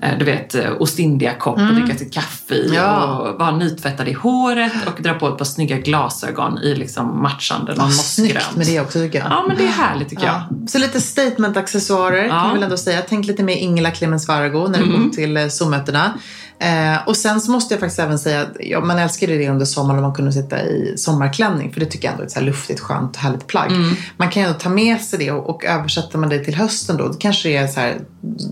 eh, 0.01 0.17
du 0.19 0.25
vet, 0.25 0.55
eh, 0.55 0.71
Ostindiekopp 0.79 1.57
och 1.59 1.73
dricka 1.75 1.95
sitt 1.97 2.13
kaffe 2.13 2.55
i 2.55 2.65
Mm. 2.65 2.75
Ja. 2.75 3.05
och 3.05 3.39
vara 3.39 3.51
nytvättad 3.57 4.07
i 4.07 4.13
håret 4.13 4.71
och 4.87 5.01
dra 5.03 5.13
på 5.13 5.27
ett 5.27 5.37
par 5.37 5.45
snygga 5.45 5.77
glasögon 5.77 6.57
i 6.57 6.75
liksom 6.75 7.21
matchande, 7.21 7.75
någon 7.75 7.85
Ja, 7.85 7.91
snyggt 7.91 8.55
med 8.55 8.65
det 8.67 8.79
också 8.79 8.99
tycker 8.99 9.19
jag. 9.19 9.27
Ja, 9.31 9.45
men 9.47 9.57
det 9.57 9.63
är 9.63 9.67
härligt 9.67 10.09
tycker 10.09 10.25
jag. 10.25 10.35
Ja. 10.35 10.67
Så 10.67 10.77
lite 10.77 10.99
statement-accessoarer 11.01 12.27
kan 12.27 12.37
Ja. 12.37 12.45
jag 12.47 12.53
väl 12.53 12.63
ändå 12.63 12.77
säga. 12.77 13.01
Tänk 13.09 13.25
lite 13.25 13.43
mer 13.43 13.55
Ingela 13.55 13.91
Clemens 14.13 14.27
Vargo 14.27 14.67
när 14.67 14.77
det 14.79 14.83
Mm. 14.85 14.91
kommer 14.97 15.09
till 15.09 15.37
eh, 15.37 15.47
Zoom-mötena. 15.47 16.13
Eh, 16.59 17.07
och 17.07 17.17
sen 17.17 17.41
så 17.41 17.51
måste 17.51 17.73
jag 17.73 17.79
faktiskt 17.81 17.99
även 17.99 18.19
säga 18.19 18.41
att 18.41 18.51
ja, 18.59 18.79
man 18.81 18.99
älskar 18.99 19.27
ju 19.27 19.37
det 19.37 19.49
under 19.49 19.65
sommaren 19.65 19.97
om 19.99 20.03
man 20.03 20.13
kunde 20.13 20.31
sitta 20.31 20.61
i 20.63 20.93
sommarklänning. 20.97 21.73
För 21.73 21.79
det 21.79 21.85
tycker 21.85 22.05
jag 22.07 22.11
ändå 22.11 22.23
är 22.23 22.25
ett 22.25 22.31
så 22.31 22.39
här 22.39 22.45
luftigt, 22.45 22.79
skönt, 22.79 23.15
härligt 23.15 23.47
plagg. 23.47 23.71
Mm. 23.71 23.95
Man 24.17 24.29
kan 24.29 24.41
ju 24.41 24.47
ändå 24.47 24.59
ta 24.59 24.69
med 24.69 25.01
sig 25.01 25.19
det 25.19 25.31
och, 25.31 25.49
och 25.49 25.65
översätter 25.65 26.17
man 26.17 26.29
det 26.29 26.39
till 26.39 26.55
hösten 26.55 26.97
då. 26.97 27.07
Det 27.07 27.17
kanske 27.19 27.49
är 27.49 27.67
så 27.67 27.79
här, 27.79 27.99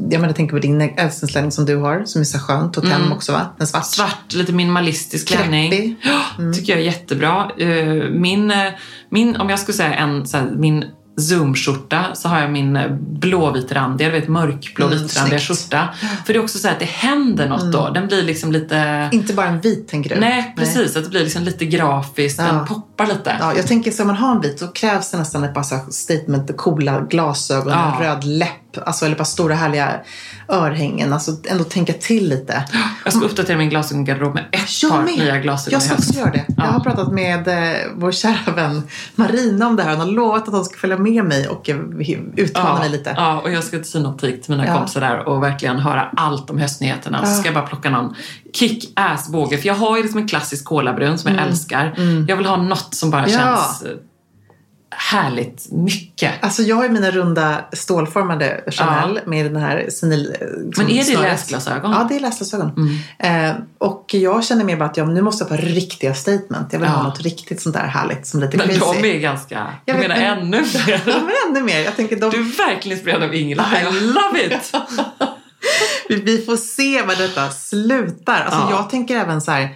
jag 0.10 0.12
menar, 0.12 0.28
jag 0.28 0.36
tänker 0.36 0.56
på 0.56 0.60
din 0.62 0.82
älsklingsklänning 0.82 1.52
som 1.52 1.66
du 1.66 1.76
har, 1.76 2.04
som 2.06 2.22
är 2.22 2.26
så 2.26 2.38
här 2.38 2.46
skönt. 2.46 2.74
Totem 2.74 3.12
också 3.12 3.32
va? 3.32 3.42
En 3.60 3.68
svart. 3.68 3.98
Mm. 4.00 4.10
Svart, 4.10 4.34
lite 4.34 4.54
minimalistisk 4.54 5.28
klänning. 5.28 5.96
Ja, 6.04 6.22
tycker 6.54 6.74
jag 6.74 6.80
är 6.82 6.86
jättebra. 6.86 7.52
Eh, 7.58 8.10
Min, 8.12 8.52
eh, 8.52 8.58
min, 9.10 9.36
om 9.36 9.50
jag 9.50 9.60
skulle 9.60 9.78
säga 9.78 9.94
en, 9.94 10.28
så 10.28 10.38
här, 10.38 10.52
min 10.58 10.86
Zoom-skjorta 11.18 12.06
så 12.14 12.28
har 12.30 12.42
jag 12.42 12.52
min 12.52 12.76
eh, 12.76 12.92
blåvitrandiga, 13.00 14.10
du 14.10 14.20
vet 14.20 14.28
mörkblå 14.30 14.86
Mm, 14.86 15.00
vitrandiga 15.00 15.40
skjorta. 15.40 15.90
För 16.26 16.34
det 16.34 16.40
är 16.40 16.44
också 16.44 16.58
så 16.58 16.68
här 16.68 16.74
att 16.74 16.80
det 16.80 16.86
händer 16.86 17.50
något 17.50 17.72
då. 17.72 17.90
Den 17.90 18.08
blir 18.08 18.22
liksom 18.24 18.52
lite... 18.52 19.10
Inte 19.12 19.34
bara 19.34 19.48
en 19.48 19.60
vit 19.60 19.88
tänker 19.88 20.10
du? 20.16 20.22
Nej, 20.22 20.54
precis. 20.58 20.96
Att 20.96 21.04
det 21.04 21.10
blir 21.10 21.24
liksom 21.24 21.44
lite 21.44 21.66
grafiskt. 21.66 22.40
Ja. 22.40 22.46
Den 22.46 22.66
poppar 22.66 23.08
lite. 23.08 23.36
Ja, 23.40 23.54
jag 23.56 23.68
tänker, 23.68 23.92
ska 23.92 24.06
man 24.06 24.16
ha 24.16 24.32
en 24.32 24.42
vit 24.42 24.60
så 24.60 24.68
krävs 24.68 25.12
det 25.12 25.18
nästan 25.18 25.44
ett 25.44 25.54
par 25.54 25.64
så 25.64 25.80
statement, 25.90 26.58
coola 26.58 27.02
glasögon, 27.02 27.74
Ja. 27.74 27.96
en 27.96 28.04
röd 28.04 28.24
läpp, 28.24 28.50
alltså, 28.86 29.06
eller 29.06 29.16
par 29.16 29.24
stora 29.24 29.56
härliga 29.56 30.00
örhängen. 30.50 31.14
Alltså 31.14 31.32
ändå 31.48 31.64
tänka 31.64 31.94
till 31.94 32.30
lite. 32.30 32.64
Jag 33.04 33.14
ska 33.14 33.26
uppdatera 33.26 33.58
min 33.58 33.70
glasögongarderob 33.70 34.34
med 34.34 34.44
ett 34.52 34.82
Jag 34.84 34.92
par 34.92 35.02
med. 35.04 35.18
nya 35.18 35.38
glasögon 35.40 35.74
Jag 35.74 35.82
ska 35.84 35.94
också 35.96 36.14
göra 36.14 36.32
det. 36.32 36.46
Jag 36.58 36.64
har 36.64 36.80
pratat 36.80 37.12
med 37.14 37.48
eh, 37.48 37.78
vår 37.96 38.12
kära 38.12 38.52
vän 38.56 38.84
Marina 39.16 39.68
om 39.68 39.76
det 39.76 39.84
här. 39.84 39.90
Hon 39.92 40.00
har 40.00 40.08
lovat 40.08 40.48
att 40.48 40.54
hon 40.54 40.66
ska 40.66 40.78
följa 40.78 40.98
med 40.98 41.26
mig 41.26 41.48
och 41.48 41.70
eh, 41.70 41.78
utmana 42.36 42.80
mig 42.80 42.90
lite. 42.90 43.14
Ja, 43.18 43.40
och 43.40 43.52
jag 43.52 43.64
ska 43.64 43.78
till 43.78 43.92
synoptik 43.92 44.42
till 44.44 44.52
mina 44.52 44.66
Ja. 44.68 44.74
kompisar 44.78 45.02
där 45.02 45.28
och 45.28 45.44
verkligen 45.44 45.80
höra 45.80 46.10
allt 46.18 46.50
om 46.50 46.58
höstnyheterna. 46.58 47.26
Så 47.26 47.34
ska 47.34 47.46
jag 47.46 47.54
bara 47.56 47.68
plocka 47.68 47.90
någon 47.90 48.16
kick-ass 48.54 49.30
båge. 49.30 49.58
För 49.58 49.68
jag 49.68 49.76
har 49.76 49.98
ju 49.98 50.04
liksom 50.04 50.22
en 50.22 50.28
klassisk 50.28 50.66
kolabrun 50.66 51.18
som 51.18 51.36
jag 51.36 51.48
älskar. 51.48 51.96
Jag 52.28 52.36
vill 52.38 52.46
ha 52.46 52.58
något 52.58 52.96
som 52.96 53.12
bara 53.12 53.26
Mm. 53.26 53.32
Ja. 53.34 53.40
känns 53.40 53.82
eh, 53.92 53.98
härligt 54.96 55.68
mycket. 55.72 56.32
Alltså 56.42 56.62
jag 56.62 56.76
har 56.76 56.84
ju 56.84 56.90
mina 56.90 57.12
runda 57.12 57.66
stålformade 57.74 58.64
Chanel 58.68 59.20
med 59.26 59.46
den 59.46 59.56
här 59.62 59.88
senil... 59.90 60.36
eh, 60.42 60.48
Men 60.78 60.90
är 60.90 60.98
det 60.98 61.04
snöret. 61.04 61.22
läsglasögon? 61.32 61.92
Ja, 61.92 62.06
det 62.10 62.16
är 62.16 62.20
läsglasögon. 62.20 62.72
Eh, 63.20 63.52
och 63.78 64.06
jag 64.14 64.44
känner 64.44 64.64
mer 64.66 64.78
bara 64.78 64.86
att 64.90 64.98
jag, 64.98 65.08
nu 65.10 65.22
måste 65.22 65.44
jag 65.44 65.50
ha 65.50 65.58
riktiga 65.58 66.14
statement. 66.14 66.68
Jag 66.74 66.80
vill 66.80 66.90
Ja. 66.90 66.96
ha 66.96 67.04
något 67.04 67.22
riktigt 67.22 67.62
sånt 67.62 67.76
där 67.76 67.88
härligt 67.88 68.28
som 68.28 68.40
lite 68.40 68.58
Men 68.58 68.68
crazy. 68.68 69.02
de 69.02 69.16
är 69.16 69.20
ganska... 69.20 69.56
Jag, 69.56 69.96
Jag 69.96 70.00
vet, 70.02 70.10
menar 70.10 70.22
men- 70.36 70.38
ännu 70.40 70.62
mer. 70.62 71.02
Ja, 71.08 71.14
men 71.22 71.32
ännu 71.50 71.62
mer. 71.66 71.80
Jag 71.80 71.96
tänker 71.96 72.16
de, 72.16 72.30
Du 72.32 72.38
är 72.40 72.58
verkligen 72.68 72.98
inspirerad 72.98 73.24
av 73.24 73.36
Ingela. 73.36 73.66
I 73.82 74.00
love 74.00 74.46
it! 74.56 74.72
vi, 76.10 76.16
vi 76.16 76.46
får 76.46 76.58
se 76.58 77.02
var 77.02 77.16
detta 77.16 77.50
slutar. 77.50 78.42
Alltså, 78.42 78.60
Ja. 78.60 78.72
Jag 78.72 78.90
tänker 78.90 79.16
även 79.16 79.42
så 79.42 79.52
här 79.52 79.70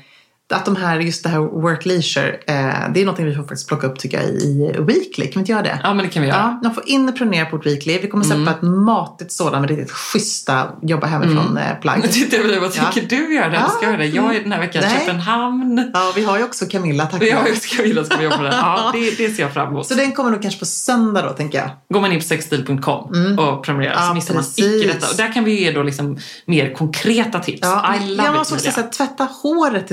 att 0.54 0.66
de 0.66 0.76
här, 0.76 1.00
just 1.00 1.24
det 1.24 1.30
här 1.30 1.40
work 1.40 1.86
leisure, 1.86 2.30
eh, 2.48 2.56
det 2.94 3.02
är 3.02 3.06
någonting 3.06 3.26
vi 3.26 3.36
får 3.36 3.42
faktiskt 3.44 3.68
plocka 3.68 3.88
upp 3.88 4.00
tycker 4.00 4.18
jag 4.22 4.30
i 4.30 4.76
Weekly. 4.80 5.26
Kan 5.26 5.34
vi 5.34 5.40
inte 5.40 5.52
göra 5.52 5.62
det? 5.62 5.80
Ja, 5.84 5.94
men 5.94 6.06
det 6.06 6.12
kan 6.12 6.22
vi 6.24 6.28
göra. 6.30 6.38
Ja, 6.40 6.60
de 6.70 6.74
får 6.76 6.90
in 6.90 7.10
och 7.10 7.18
prenumerera 7.18 7.46
på 7.46 7.56
ett 7.56 7.66
Weekly. 7.66 8.00
Vi 8.02 8.08
kommer 8.08 8.24
släppa 8.24 8.42
Mm. 8.42 8.54
ett 8.54 8.62
matigt 8.64 9.32
sådant 9.32 9.62
med 9.62 9.70
riktigt 9.70 9.92
schyssta 9.92 10.68
jobba 10.82 11.08
hemifrån 11.08 11.58
eh, 11.58 11.76
plagg. 11.82 12.00
Nu 12.02 12.08
tittar 12.08 12.38
jag 12.38 12.46
på 12.46 12.52
dig, 12.52 12.60
vad 12.60 12.72
Ja. 12.76 12.84
tänker 12.92 13.16
du 13.18 13.36
göra 13.36 13.50
det? 13.50 13.56
Ja. 13.56 13.70
Ska 13.70 13.82
jag 13.86 13.92
göra 13.92 14.02
det? 14.02 14.08
Jag 14.08 14.36
är 14.36 14.42
den 14.44 14.52
här 14.52 14.60
veckan 14.60 14.84
i. 14.84 14.90
Köpenhamn. 15.00 15.92
Ja, 15.94 16.12
vi 16.16 16.24
har 16.24 16.38
ju 16.38 16.44
också 16.44 16.66
Camilla, 16.66 17.06
tack. 17.06 17.24
Jag 17.24 17.58
ska 17.58 17.84
vilja 17.84 18.04
ska 18.04 18.18
vi 18.18 18.24
jobba 18.24 18.42
med. 18.42 18.54
Ja, 18.54 18.90
det, 18.94 19.18
det 19.18 19.34
ser 19.34 19.44
jag 19.44 19.54
fram 19.54 19.68
emot. 19.68 19.88
Så 19.88 19.94
den 19.94 20.12
kommer 20.12 20.32
nog 20.32 20.42
kanske 20.42 20.60
på 20.60 20.66
söndag 20.66 21.22
då, 21.22 21.30
tänker 21.30 21.58
jag. 21.58 21.70
Går 21.94 22.02
man 22.02 22.12
in 22.12 22.20
på 22.20 22.26
sexstil.com 22.26 23.38
och 23.40 23.64
prenumererar 23.66 23.94
så 23.96 24.00
Mm. 24.06 24.08
Ja, 24.08 24.14
missar 24.14 24.34
man 24.34 24.44
precis. 24.44 24.66
icke 24.84 24.94
detta. 24.94 25.08
Och 25.12 25.18
där 25.18 25.34
kan 25.34 25.44
vi 25.44 25.64
ge 25.64 25.72
då 25.72 25.84
liksom 25.84 26.18
mer 26.46 26.74
konkreta 26.74 27.40
tips. 27.40 27.60
Ja, 27.62 27.96
I 27.96 28.10
love 28.16 28.24
jag 28.24 28.42
it 28.42 28.52
Julia. 28.52 28.72
säga, 28.72 28.88
tvätta 28.88 29.24
håret 29.44 29.88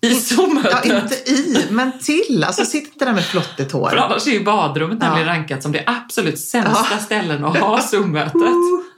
i 0.00 0.14
Zoom-mötet. 0.14 0.86
I 0.86 0.88
Ja, 0.88 0.98
inte 1.02 1.14
i, 1.30 1.66
men 1.70 1.98
till. 1.98 2.44
Alltså 2.46 2.64
sitt 2.64 2.92
inte 2.92 3.04
där 3.04 3.12
med 3.12 3.24
flottigt 3.24 3.72
hår. 3.72 3.90
För 3.90 3.96
annars 3.96 4.26
är 4.26 4.30
ju 4.30 4.44
badrummet 4.44 4.98
Ja. 5.00 5.06
nämligen 5.08 5.28
rankat 5.28 5.62
som 5.62 5.72
det 5.72 5.82
absolut 5.86 6.38
sämsta 6.38 6.86
Ja. 6.90 6.98
ställen 6.98 7.44
att 7.44 7.56
ha 7.56 7.80
Zoom-mötet. 7.80 8.34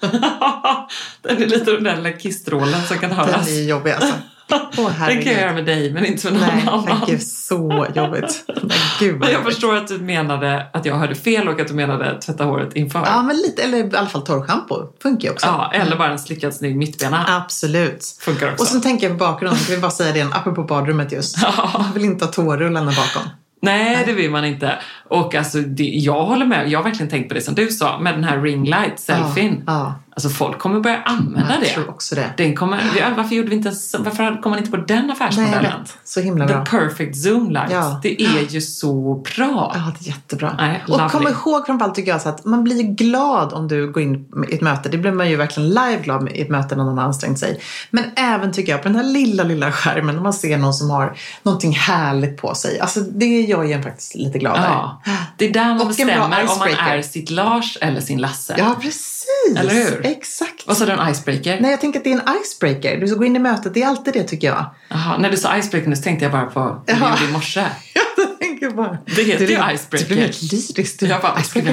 den 1.23 1.43
är 1.43 1.47
lite 1.47 1.71
den 1.73 1.85
där 1.85 2.21
kissstrålen 2.21 2.83
som 2.87 2.99
kan 2.99 3.11
Den 3.11 3.19
höras. 3.19 3.49
är 3.49 3.63
jobbig 3.63 3.91
alltså. 3.93 4.15
Åh 4.51 4.91
Den 5.07 5.23
kan 5.23 5.33
jag 5.33 5.41
göra 5.41 5.53
med 5.53 5.67
dig 5.67 5.93
men 5.93 6.07
inte 6.07 6.31
med 6.31 6.41
någon 6.41 6.49
Nej, 6.49 6.67
annan. 6.67 7.07
gud, 7.07 7.23
så 7.23 7.87
jobbigt. 7.95 8.45
Nej, 8.63 8.79
gud 9.01 9.25
jag 9.33 9.45
förstår 9.45 9.77
att 9.77 9.89
du 9.89 9.99
menade 9.99 10.67
att 10.73 10.87
jag 10.87 10.95
hörde 10.95 11.15
fel 11.15 11.49
och 11.49 11.61
att 11.61 11.69
du 11.69 11.75
menade 11.75 12.21
tvätta 12.21 12.45
håret 12.45 12.77
inför. 12.77 13.03
Ja, 13.07 13.23
men 13.23 13.37
lite, 13.37 13.63
eller 13.63 13.79
i 13.79 13.97
alla 13.97 14.09
fall 14.09 14.23
torrschampo. 14.23 14.93
Funkar 15.03 15.29
ju 15.29 15.33
också. 15.33 15.47
Ja, 15.47 15.73
eller 15.75 15.97
bara 15.97 16.13
en 16.13 16.19
slickad 16.19 16.55
snygg 16.55 16.77
mittbena. 16.77 17.25
Absolut. 17.29 18.17
Funkar 18.21 18.53
också. 18.53 18.63
Och 18.63 18.69
sen 18.69 18.81
tänker 18.81 19.09
jag 19.09 19.19
på 19.19 19.25
bakgrunden, 19.25 19.59
kan 19.59 19.75
vi 19.75 19.81
bara 19.81 19.91
säga 19.91 20.13
det, 20.13 20.37
apropå 20.37 20.63
badrummet 20.63 21.13
just. 21.13 21.37
Man 21.75 21.93
vill 21.95 22.05
inte 22.05 22.25
ha 22.25 22.33
tårullarna 22.33 22.87
bakom. 22.91 23.31
Nej, 23.63 24.03
det 24.07 24.13
vill 24.13 24.31
man 24.31 24.45
inte. 24.45 24.79
Och 25.09 25.35
alltså, 25.35 25.59
det, 25.59 25.85
jag 25.85 26.25
håller 26.25 26.47
med. 26.47 26.69
Jag 26.69 26.79
har 26.79 26.85
verkligen 26.85 27.11
tänkt 27.11 27.29
på 27.29 27.35
det 27.35 27.41
som 27.41 27.55
du 27.55 27.69
sa 27.69 27.99
med 27.99 28.15
den 28.15 28.25
här 28.25 28.41
ring 28.43 28.65
light 28.65 29.01
selfien. 29.01 29.63
Ja, 29.67 29.95
Alltså 30.19 30.29
folk 30.29 30.59
kommer 30.59 30.81
börja 30.81 31.03
använda 31.03 31.53
jag 31.53 31.61
det. 31.61 31.67
tror 31.67 31.91
också 31.91 32.15
det. 32.15 32.33
Den 32.37 32.57
kommer, 32.57 32.81
varför 33.17 33.35
gjorde 33.35 33.49
vi 33.49 33.57
inte 33.57 33.73
varför 33.99 34.43
kom 34.43 34.51
man 34.51 34.59
inte 34.59 34.71
på 34.71 34.77
den 34.77 34.87
Nej, 34.97 35.05
jag 35.07 35.13
affärsmodellen? 35.13 35.63
vet. 35.63 35.97
Så 36.05 36.21
himla 36.21 36.47
The 36.49 36.55
bra. 36.55 36.65
perfect 36.65 37.17
zoom 37.17 37.51
light. 37.51 37.71
Ja. 37.71 38.01
Det 38.03 38.23
är 38.23 38.47
ju 38.49 38.61
så 38.61 39.15
bra. 39.37 39.73
Ja, 39.75 39.93
det 39.99 40.07
är 40.07 40.09
jättebra. 40.09 40.55
Nej, 40.59 40.83
och 40.89 40.89
lovely. 40.89 41.09
kom 41.09 41.29
ihåg 41.29 41.67
framförallt 41.67 41.95
tycker 41.95 42.11
jag 42.11 42.23
så 42.23 42.29
att 42.29 42.45
man 42.45 42.65
blir 42.65 42.83
glad 42.83 43.53
om 43.53 43.69
du 43.69 43.93
går 43.93 44.03
in 44.03 44.27
i 44.51 44.55
ett 44.55 44.61
möte. 44.61 44.89
Det 44.89 44.99
blir 44.99 45.13
man 45.13 45.31
ju 45.31 45.37
verkligen 45.37 45.69
live 45.69 46.01
glad 46.03 46.29
i 46.33 46.41
ett 46.43 46.51
möte 46.51 46.77
när 46.77 46.85
någon 46.85 46.99
har 46.99 47.05
ansträngt 47.05 47.39
sig. 47.39 47.61
Men 47.91 48.05
även 48.17 48.53
tycker 48.53 48.73
jag 48.73 48.83
på 48.83 48.89
den 48.89 48.97
här 48.97 49.05
lilla, 49.05 49.43
lilla 49.43 49.73
skärmen 49.73 50.15
när 50.15 50.23
man 50.23 50.33
ser 50.33 50.59
någon 50.59 50.75
som 50.75 50.91
har 50.91 51.17
någonting 51.43 51.73
härligt 51.73 52.37
på 52.37 52.55
sig. 52.55 52.81
Alltså 52.81 53.01
det 53.01 53.41
gör 53.41 53.65
ju 53.65 53.73
en 53.73 53.83
faktiskt 53.83 54.15
lite 54.15 54.39
gladare. 54.39 54.65
Ja. 54.65 55.01
Det 55.37 55.49
är 55.49 55.53
där 55.53 55.65
man 55.65 55.81
Och 55.81 55.87
bestämmer 55.89 56.21
om 56.23 56.59
man 56.59 56.69
är 56.69 57.03
sitt 57.03 57.31
Lars 57.31 57.79
eller 57.81 58.01
sin 58.01 58.19
Lasse. 58.21 58.55
Ja, 58.59 58.77
precis. 58.81 59.18
Eller 59.57 59.75
hur? 59.75 60.07
Exakt. 60.07 60.67
Vad 60.67 60.77
sa 60.77 60.87
du, 60.87 60.93
en 60.93 61.11
icebreaker? 61.11 61.61
Nej, 61.61 61.71
jag 61.71 61.81
tänker 61.81 61.99
att 61.99 62.05
det 62.05 62.13
är 62.13 62.15
en 62.15 62.37
icebreaker. 62.43 62.97
Du 63.01 63.07
ska 63.09 63.17
gå 63.17 63.25
in 63.25 63.37
i 63.37 63.39
mötet. 63.39 63.75
Det 63.75 63.83
är 63.83 63.87
alltid 63.87 64.15
det 64.15 64.23
tycker 64.25 64.47
jag. 64.47 64.75
Jaha, 64.89 65.19
när 65.19 65.31
du 65.31 65.37
sa 65.37 65.57
icebreaker 65.59 65.95
så 65.95 66.03
tänkte 66.03 66.25
jag 66.25 66.33
bara 66.33 66.47
på 66.47 66.61
hur 66.87 66.95
du 66.95 67.01
gjorde 67.01 67.25
i 67.29 67.33
morse. 67.33 67.61
Jag 68.17 68.39
tänker 68.39 68.71
bara. 68.71 68.99
Det 69.17 69.23
heter 69.23 69.47
Du- 69.47 69.53
ju 69.53 69.75
icebreaker. 69.75 70.07
blir 70.09 70.17
helt 70.17 70.43
lyrisk. 70.53 71.01
Du. 71.01 71.07
Jag 71.07 71.21
bara, 71.21 71.41
icebreaker? 71.41 71.73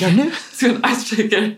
göra 0.00 0.10
nu? 0.12 0.30
Ska 0.54 0.66
göra 0.66 0.76
en 0.84 0.92
icebreaker? 0.92 1.56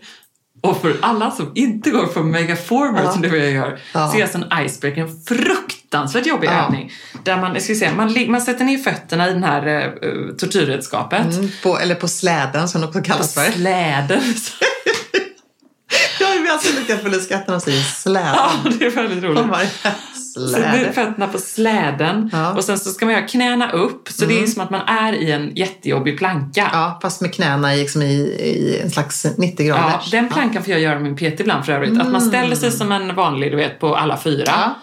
Och 0.61 0.81
för 0.81 0.95
alla 1.01 1.31
som 1.31 1.51
inte 1.55 1.89
går 1.89 2.05
på 2.05 2.23
megaformer 2.23 3.03
Ja. 3.03 3.11
som 3.11 3.21
du 3.21 3.31
och 3.31 3.37
jag 3.37 3.51
gör, 3.51 3.79
Ja. 3.93 4.11
så 4.11 4.21
alltså 4.21 4.37
en 4.51 4.65
icebreaker 4.65 5.01
en 5.01 5.23
fruktansvärt 5.27 6.25
jobbig 6.25 6.47
Ja. 6.47 6.65
övning. 6.65 6.91
Där 7.23 7.37
man, 7.41 7.53
jag 7.53 7.63
ska 7.63 7.75
se, 7.75 7.91
man, 7.93 8.15
man 8.27 8.41
sätter 8.41 8.65
ner 8.65 8.77
fötterna 8.77 9.29
i 9.29 9.33
den 9.33 9.43
här 9.43 9.87
uh, 10.05 10.35
tortyrredskapet. 10.35 11.33
Mm, 11.35 11.49
på, 11.63 11.79
eller 11.79 11.95
på 11.95 12.07
släden 12.07 12.67
som 12.67 12.81
det 12.81 12.87
också 12.87 12.99
På 12.99 13.05
kallas 13.05 13.33
för. 13.33 13.51
släden. 13.51 14.21
Jag 16.45 16.49
är 16.49 16.53
alltså 16.53 16.79
lika 16.79 16.97
full 16.97 17.13
i 17.13 17.19
skratt 17.19 17.47
när 17.47 17.55
de 17.55 17.61
säger 17.61 17.81
släden. 17.81 18.33
ja, 18.35 18.51
det 18.79 18.85
är 18.85 18.89
väldigt 18.89 19.23
roligt. 19.23 19.37
De 19.37 19.47
bara, 19.49 19.59
Så 20.33 20.47
släden. 20.47 20.93
fötterna 20.93 21.27
på 21.27 21.37
släden 21.37 22.29
Ja. 22.33 22.37
Mm. 22.39 22.57
och 22.57 22.63
sen 22.63 22.79
så 22.79 22.89
ska 22.89 23.05
man 23.05 23.15
ha 23.15 23.21
knäna 23.27 23.71
upp. 23.71 24.09
Så 24.09 24.25
det 24.25 24.43
är 24.43 24.47
som 24.47 24.61
att 24.61 24.69
man 24.69 24.81
är 24.87 25.13
i 25.13 25.31
en 25.31 25.55
jättejobbig 25.55 26.17
planka. 26.17 26.69
Ja, 26.73 26.99
fast 27.01 27.21
med 27.21 27.33
knäna 27.33 27.75
i, 27.75 27.79
liksom 27.79 28.01
i, 28.01 28.05
i 28.21 28.79
en 28.83 28.91
slags 28.91 29.25
90 29.37 29.65
grader. 29.67 29.81
Ja, 29.83 30.01
den 30.11 30.29
plankan 30.29 30.63
får 30.63 30.71
jag 30.71 30.81
göra 30.81 30.99
med 30.99 31.03
min 31.03 31.15
PT 31.33 31.39
ibland 31.39 31.65
för 31.65 31.71
övrigt. 31.71 32.01
Att 32.01 32.11
man 32.11 32.21
ställer 32.21 32.55
sig 32.55 32.71
som 32.71 32.91
en 32.91 33.15
vanlig, 33.15 33.51
du 33.51 33.55
vet, 33.57 33.79
på 33.79 33.95
alla 33.95 34.17
fyra. 34.17 34.43
Ja. 34.45 34.75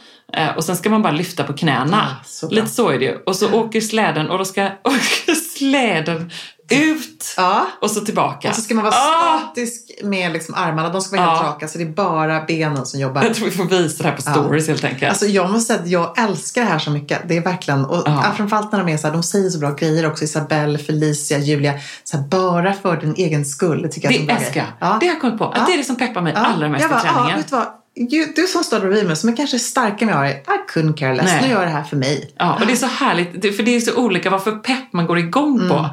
Eh, 0.43 0.57
Och 0.57 0.65
sen 0.65 0.77
ska 0.77 0.91
man 0.91 1.03
bara 1.03 1.13
lyfta 1.13 1.45
på 1.45 1.53
knäna. 1.53 2.07
Ja, 2.11 2.25
så. 2.25 2.51
Lite 2.51 2.67
så 2.67 2.89
är 2.91 2.99
det 2.99 3.05
ju. 3.05 3.17
Och 3.27 3.37
så 3.37 3.53
åker 3.53 3.81
släden 3.81 4.31
och 4.31 4.39
då 4.39 4.45
ska 4.45 4.63
åker 4.85 5.35
släden 5.59 6.31
ut 6.73 7.35
Ja. 7.37 7.67
och 7.81 7.91
så 7.91 8.01
tillbaka. 8.01 8.49
Och 8.49 8.55
så 8.55 8.61
ska 8.61 8.75
man 8.75 8.85
vara 8.85 8.95
Ah! 8.95 9.39
statisk 9.41 9.91
med 10.03 10.33
liksom 10.33 10.55
armarna. 10.55 10.89
De 10.89 11.01
ska 11.01 11.17
vara 11.17 11.27
helt 11.31 11.43
Ja. 11.43 11.49
raka 11.49 11.69
så 11.69 11.79
det 11.79 11.85
är 11.85 11.89
bara 11.89 12.41
benen 12.45 12.87
som 12.87 13.01
jobbar. 13.01 13.23
Jag 13.23 13.35
tror 13.35 13.45
vi 13.47 13.51
får 13.53 13.65
visa 13.65 14.03
det 14.03 14.09
här 14.09 14.17
på 14.17 14.23
stories 14.23 14.69
helt 14.69 14.85
enkelt. 14.85 15.11
Alltså 15.11 15.27
jag 15.27 15.51
måste 15.51 15.67
säga 15.75 15.81
att 15.83 15.89
jag 15.89 16.19
älskar 16.19 16.63
det 16.63 16.69
här 16.69 16.79
så 16.79 16.91
mycket. 16.91 17.29
Det 17.29 17.37
är 17.37 17.41
verkligen, 17.43 17.85
och 17.85 18.03
Ja. 18.07 18.33
framförallt 18.37 18.73
när 18.73 18.79
de 18.85 18.89
är 18.93 18.97
så 18.97 19.07
här, 19.07 19.15
de 19.15 19.23
säger 19.23 19.51
så 19.51 19.59
bra 19.59 19.71
grejer 19.71 20.07
också. 20.07 20.25
Isabelle, 20.25 20.79
Felicia, 20.79 21.39
Julia. 21.39 21.75
Så 22.05 22.17
här, 22.17 22.25
bara 22.25 22.73
för 22.73 22.97
din 22.97 23.15
egen 23.17 23.45
skull. 23.45 23.89
Tycker 23.93 24.13
jag 24.13 24.27
det 24.27 24.33
älskar 24.33 24.67
jag. 24.81 25.01
Det 25.01 25.07
har 25.07 25.13
jag 25.15 25.21
kommit 25.21 25.39
på. 25.39 25.45
Att 25.45 25.67
det 25.67 25.73
är 25.73 25.79
det 25.79 25.85
som 25.85 25.97
peppar 25.97 26.21
mig 26.21 26.35
allra 26.35 26.69
mest 26.69 26.83
jag 26.83 26.91
bara, 26.91 27.01
i 27.01 27.03
träningen. 27.03 27.31
Ja, 27.31 27.37
vet 27.37 27.49
du 27.51 27.57
vad? 27.57 27.67
Du 28.37 28.47
som 28.47 28.65
står 28.65 28.81
bredvid 28.81 29.07
mig, 29.07 29.17
som 29.17 29.29
är 29.29 29.37
kanske 29.37 29.59
starkare 29.59 30.11
än 30.11 30.17
jag 30.17 30.27
är, 30.31 30.35
I 30.35 30.43
couldn't 30.75 30.97
care 30.97 31.15
less. 31.15 31.25
Nej. 31.27 31.43
Nu 31.43 31.49
gör 31.49 31.59
jag 31.59 31.69
det 31.69 31.73
här 31.73 31.83
för 31.85 31.97
mig. 31.97 32.33
Ja, 32.39 32.55
och 32.61 32.67
det 32.67 32.73
är 32.73 32.77
så 32.77 32.87
härligt, 32.87 33.43
det- 33.43 33.53
för 33.53 33.63
det 33.63 33.77
är 33.77 33.81
så 33.81 33.97
olika 33.97 34.31
vad 34.31 34.45
för 34.45 34.53
pepp 34.53 34.93
man 34.93 35.07
går 35.07 35.19
igång 35.19 35.69
på. 35.69 35.89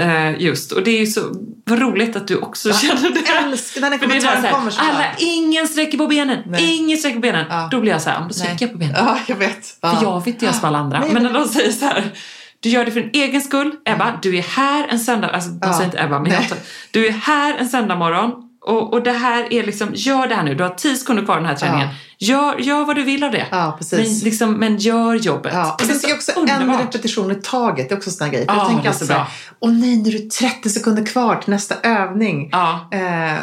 Eh, 0.00 0.42
just, 0.42 0.72
och 0.72 0.82
det 0.84 0.90
är 0.90 0.98
ju 0.98 1.06
så 1.06 1.20
vad 1.64 1.78
roligt 1.78 2.16
att 2.16 2.28
du 2.28 2.36
också 2.36 2.72
känner 2.72 3.10
det. 3.10 3.30
älskar 3.44 3.80
när 3.80 3.90
den 3.90 3.98
kommentaren 3.98 4.44
här, 4.44 4.50
kommer 4.52 4.70
så 4.70 4.80
här. 4.82 4.94
Alla, 4.94 5.04
ingen 5.18 5.68
sträcker 5.68 5.98
på 5.98 6.06
benen, 6.06 6.38
Nej. 6.46 6.76
ingen 6.76 6.98
sträcker 6.98 7.14
på 7.16 7.20
benen. 7.20 7.46
Ja. 7.50 7.68
Då 7.70 7.80
blir 7.80 7.92
jag 7.92 8.02
så 8.02 8.10
här, 8.10 8.16
"Ja, 8.20 8.24
då 8.28 8.34
sträcker 8.34 8.64
jag 8.66 8.72
på 8.72 8.78
benen. 8.78 8.94
Ja, 8.98 9.18
jag 9.26 9.36
vet. 9.36 9.76
Ja. 9.80 9.96
För 9.96 10.02
jag 10.02 10.24
vill 10.24 10.34
inte 10.34 10.44
göra 10.44 10.54
som 10.54 10.68
alla 10.68 10.78
andra. 10.78 11.00
Nej, 11.00 11.10
men 11.12 11.22
när 11.22 11.32
de 11.32 11.48
säger 11.48 11.72
så 11.72 11.84
här, 11.84 12.12
du 12.60 12.68
gör 12.68 12.84
det 12.84 12.90
för 12.90 13.00
din 13.00 13.10
egen 13.12 13.40
skull. 13.40 13.72
Ebba, 13.84 14.18
du 14.22 14.38
är 14.38 14.42
här 14.42 14.86
en 14.90 14.98
söndag, 15.00 15.28
alltså 15.28 15.50
de 15.50 15.58
Ja. 15.62 15.72
säger 15.72 15.84
inte 15.84 16.02
Ebba, 16.02 16.18
men 16.20 16.32
jag 16.32 16.42
du 16.90 17.06
är 17.06 17.10
här 17.12 17.54
en 17.58 17.68
söndag 17.68 17.96
morgon 17.96 18.32
och, 18.66 18.92
och 18.92 19.02
det 19.02 19.12
här 19.12 19.52
är 19.52 19.62
liksom, 19.66 19.88
gör 19.94 20.26
det 20.26 20.34
här 20.34 20.42
nu, 20.42 20.54
du 20.54 20.62
har 20.64 20.70
10 20.70 20.96
sekunder 20.96 21.24
kvar 21.24 21.34
i 21.36 21.38
den 21.38 21.46
här 21.46 21.54
träningen. 21.56 21.88
Gör, 22.18 22.58
gör 22.58 22.84
vad 22.84 22.96
du 22.96 23.02
vill 23.02 23.24
av 23.24 23.30
det. 23.30 23.46
Ja, 23.50 23.74
precis. 23.78 24.22
Men, 24.22 24.30
liksom, 24.30 24.52
men 24.52 24.76
gör 24.76 25.14
jobbet. 25.14 25.52
Ja, 25.54 25.62
Det 25.78 25.84
och 25.84 25.90
är 25.90 25.94
sen 25.94 25.94
tycker 25.94 26.08
jag 26.08 26.16
också 26.16 26.32
en 26.32 26.38
underbart. 26.62 26.80
repetition 26.94 27.30
i 27.30 27.34
taget. 27.34 27.88
Det 27.88 27.94
är 27.94 27.96
också 27.96 28.10
en 28.10 28.14
sån 28.14 28.24
här 28.24 28.32
grej. 28.34 28.46
För 28.46 28.54
Ja, 28.54 28.58
jag 28.60 28.68
tänker 28.68 28.88
alltid 28.88 29.00
så 29.00 29.06
så 29.06 29.12
här, 29.18 29.26
åh 29.60 29.72
nej, 29.72 29.96
nu 29.96 30.08
är 30.08 30.12
det 30.12 30.30
30 30.30 30.70
sekunder 30.70 31.06
kvar 31.06 31.36
till 31.36 31.50
nästa 31.50 31.74
övning. 31.82 32.48
Ja. 32.52 32.88
Eh, 32.92 32.98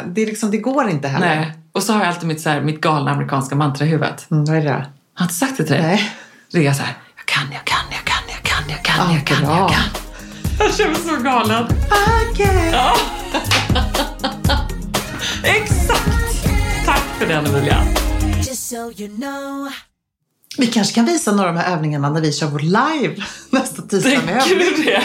det, 0.06 0.22
är 0.22 0.26
liksom, 0.26 0.50
det 0.50 0.58
går 0.58 0.88
inte 0.88 1.08
heller. 1.08 1.36
Nej. 1.36 1.52
Och 1.72 1.82
så 1.82 1.92
har 1.92 2.00
jag 2.00 2.08
alltid 2.08 2.28
mitt, 2.28 2.40
så 2.40 2.48
här, 2.50 2.60
mitt 2.60 2.80
galna 2.80 3.10
amerikanska 3.10 3.54
mantra 3.54 3.86
i 3.86 3.88
huvudet. 3.88 4.30
Mm, 4.30 4.44
vad 4.44 4.56
är 4.56 4.62
det? 4.64 4.70
Har 4.70 4.86
jag 5.18 5.24
inte 5.24 5.34
sagt 5.34 5.56
det 5.56 5.64
till 5.64 5.72
dig? 5.72 5.82
Nej. 5.82 6.10
Det 6.52 6.66
är 6.66 6.72
så 6.72 6.82
här, 6.82 6.94
jag 7.16 7.26
kan, 7.26 7.52
jag 7.52 7.64
kan, 7.64 7.78
jag 7.90 8.04
kan, 8.04 8.22
jag 8.28 8.42
kan, 8.42 8.70
jag 8.70 8.82
kan, 8.84 9.08
Ja, 9.08 9.14
jag 9.14 9.26
kan, 9.26 9.58
jag 9.58 9.70
kan. 9.70 9.82
Jag 10.58 10.74
känner 10.74 10.90
mig 10.90 10.98
så 11.16 11.22
galen. 11.22 11.64
Okej. 12.32 12.70
Ja. 12.72 12.94
Exakt! 15.44 16.44
Tack 16.86 17.02
för 17.18 17.26
den 17.26 17.46
Emilia. 17.46 17.84
Just 18.36 18.68
so 18.68 18.76
you 18.96 19.16
know. 19.16 19.68
Vi 20.58 20.66
kanske 20.66 20.94
kan 20.94 21.04
visa 21.06 21.32
några 21.32 21.48
av 21.48 21.54
de 21.54 21.60
här 21.60 21.72
övningarna 21.76 22.10
när 22.10 22.20
vi 22.20 22.32
kör 22.32 22.46
vår 22.46 22.58
live 22.58 23.22
nästa 23.50 23.82
tisdag 23.82 24.08
med 24.08 24.40
Tänker 24.40 24.54
övning. 24.56 24.72
du 24.76 24.82
det? 24.82 25.02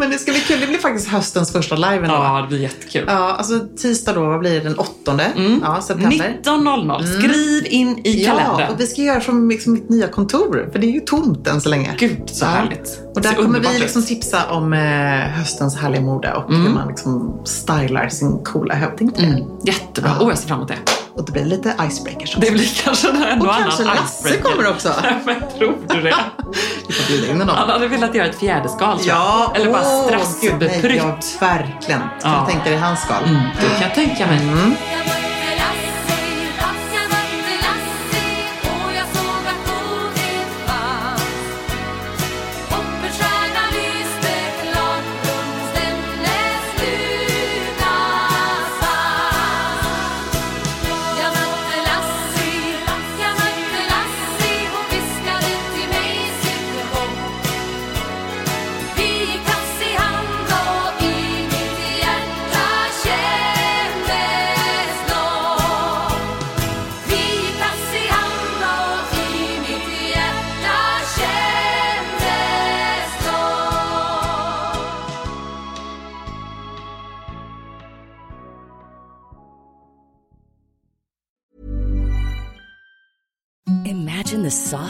Men 0.00 0.10
det 0.10 0.18
ska 0.18 0.32
bli 0.32 0.40
kul. 0.40 0.60
Det 0.60 0.66
blir 0.66 0.78
faktiskt 0.78 1.08
höstens 1.08 1.52
första 1.52 1.76
live. 1.76 2.06
Ja, 2.06 2.40
det 2.42 2.48
blir 2.48 2.58
jättekul. 2.58 3.04
Ja, 3.08 3.32
alltså 3.38 3.60
tisdag 3.76 4.12
då, 4.12 4.20
vad 4.26 4.38
blir 4.40 4.50
det? 4.54 4.60
Den 4.60 4.78
8 4.78 5.20
ja, 5.62 5.80
september. 5.82 6.38
19.00. 6.44 7.18
Skriv 7.18 7.66
in 7.66 7.98
i 8.06 8.24
Ja, 8.24 8.30
kalendern. 8.30 8.70
och 8.72 8.80
vi 8.80 8.86
ska 8.86 9.02
göra 9.02 9.20
från 9.20 9.48
liksom 9.48 9.72
mitt 9.72 9.88
nya 9.88 10.08
kontor, 10.08 10.68
för 10.72 10.78
det 10.78 10.86
är 10.86 10.90
ju 10.92 11.00
tomt 11.00 11.46
än 11.46 11.60
så 11.60 11.68
länge. 11.68 11.94
Gud, 11.98 12.22
så 12.26 12.44
Ja. 12.44 12.48
härligt. 12.48 13.00
Och 13.14 13.20
där 13.22 13.32
kommer 13.34 13.60
vi 13.60 13.78
liksom 13.78 14.02
tipsa 14.02 14.50
om 14.50 14.72
eh, 14.72 14.80
höstens 15.38 15.76
härliga 15.76 16.00
mode 16.00 16.32
och 16.34 16.54
hur 16.54 16.70
man 16.70 16.88
liksom 16.88 17.40
stylar 17.44 18.08
sin 18.08 18.38
coola 18.44 18.74
hövding. 18.74 19.10
Mm, 19.18 19.44
jättebra. 19.64 20.10
Ja. 20.18 20.24
Oh, 20.24 20.28
jag 20.30 20.38
ser 20.38 20.48
fram 20.48 20.58
emot 20.58 20.68
det. 20.68 20.78
Och 21.20 21.26
det 21.26 21.32
blir 21.32 21.44
lite 21.44 21.74
icebreakers 21.88 22.36
också. 22.36 22.40
Det 22.40 22.50
blir 22.50 22.82
kanske 22.84 23.08
en 23.08 23.40
och, 23.40 23.46
Och 23.46 23.54
kanske 23.54 23.84
Lasse 23.84 24.36
kommer 24.36 24.70
också. 24.70 24.94
Men 25.24 25.40
tror 25.58 25.76
du 25.88 26.00
det? 26.00 26.14
Vi 26.88 26.92
får 26.92 27.12
bjuda 27.12 27.32
in 27.32 27.40
honom. 27.40 27.56
Han 27.56 27.70
hade 27.70 27.88
velat 27.88 28.14
göra 28.14 28.26
ett 28.26 28.38
fjäderskal. 28.38 28.98
Ja, 29.02 29.52
Eller 29.56 29.72
bara 29.72 29.82
nej, 29.82 30.04
strassbeprytt. 30.06 30.96
Ja, 30.96 31.18
verkligen. 31.40 32.00
Ja. 32.22 32.46
du 32.46 32.52
tänka 32.52 32.70
dig 32.70 32.78
hans 32.78 33.00
skal? 33.00 33.24
Mm, 33.24 33.42
det 33.60 33.68
kan 33.68 33.82
jag 33.82 33.94
tänka 33.94 34.26
mig. 34.26 34.38
Mm. 34.42 34.74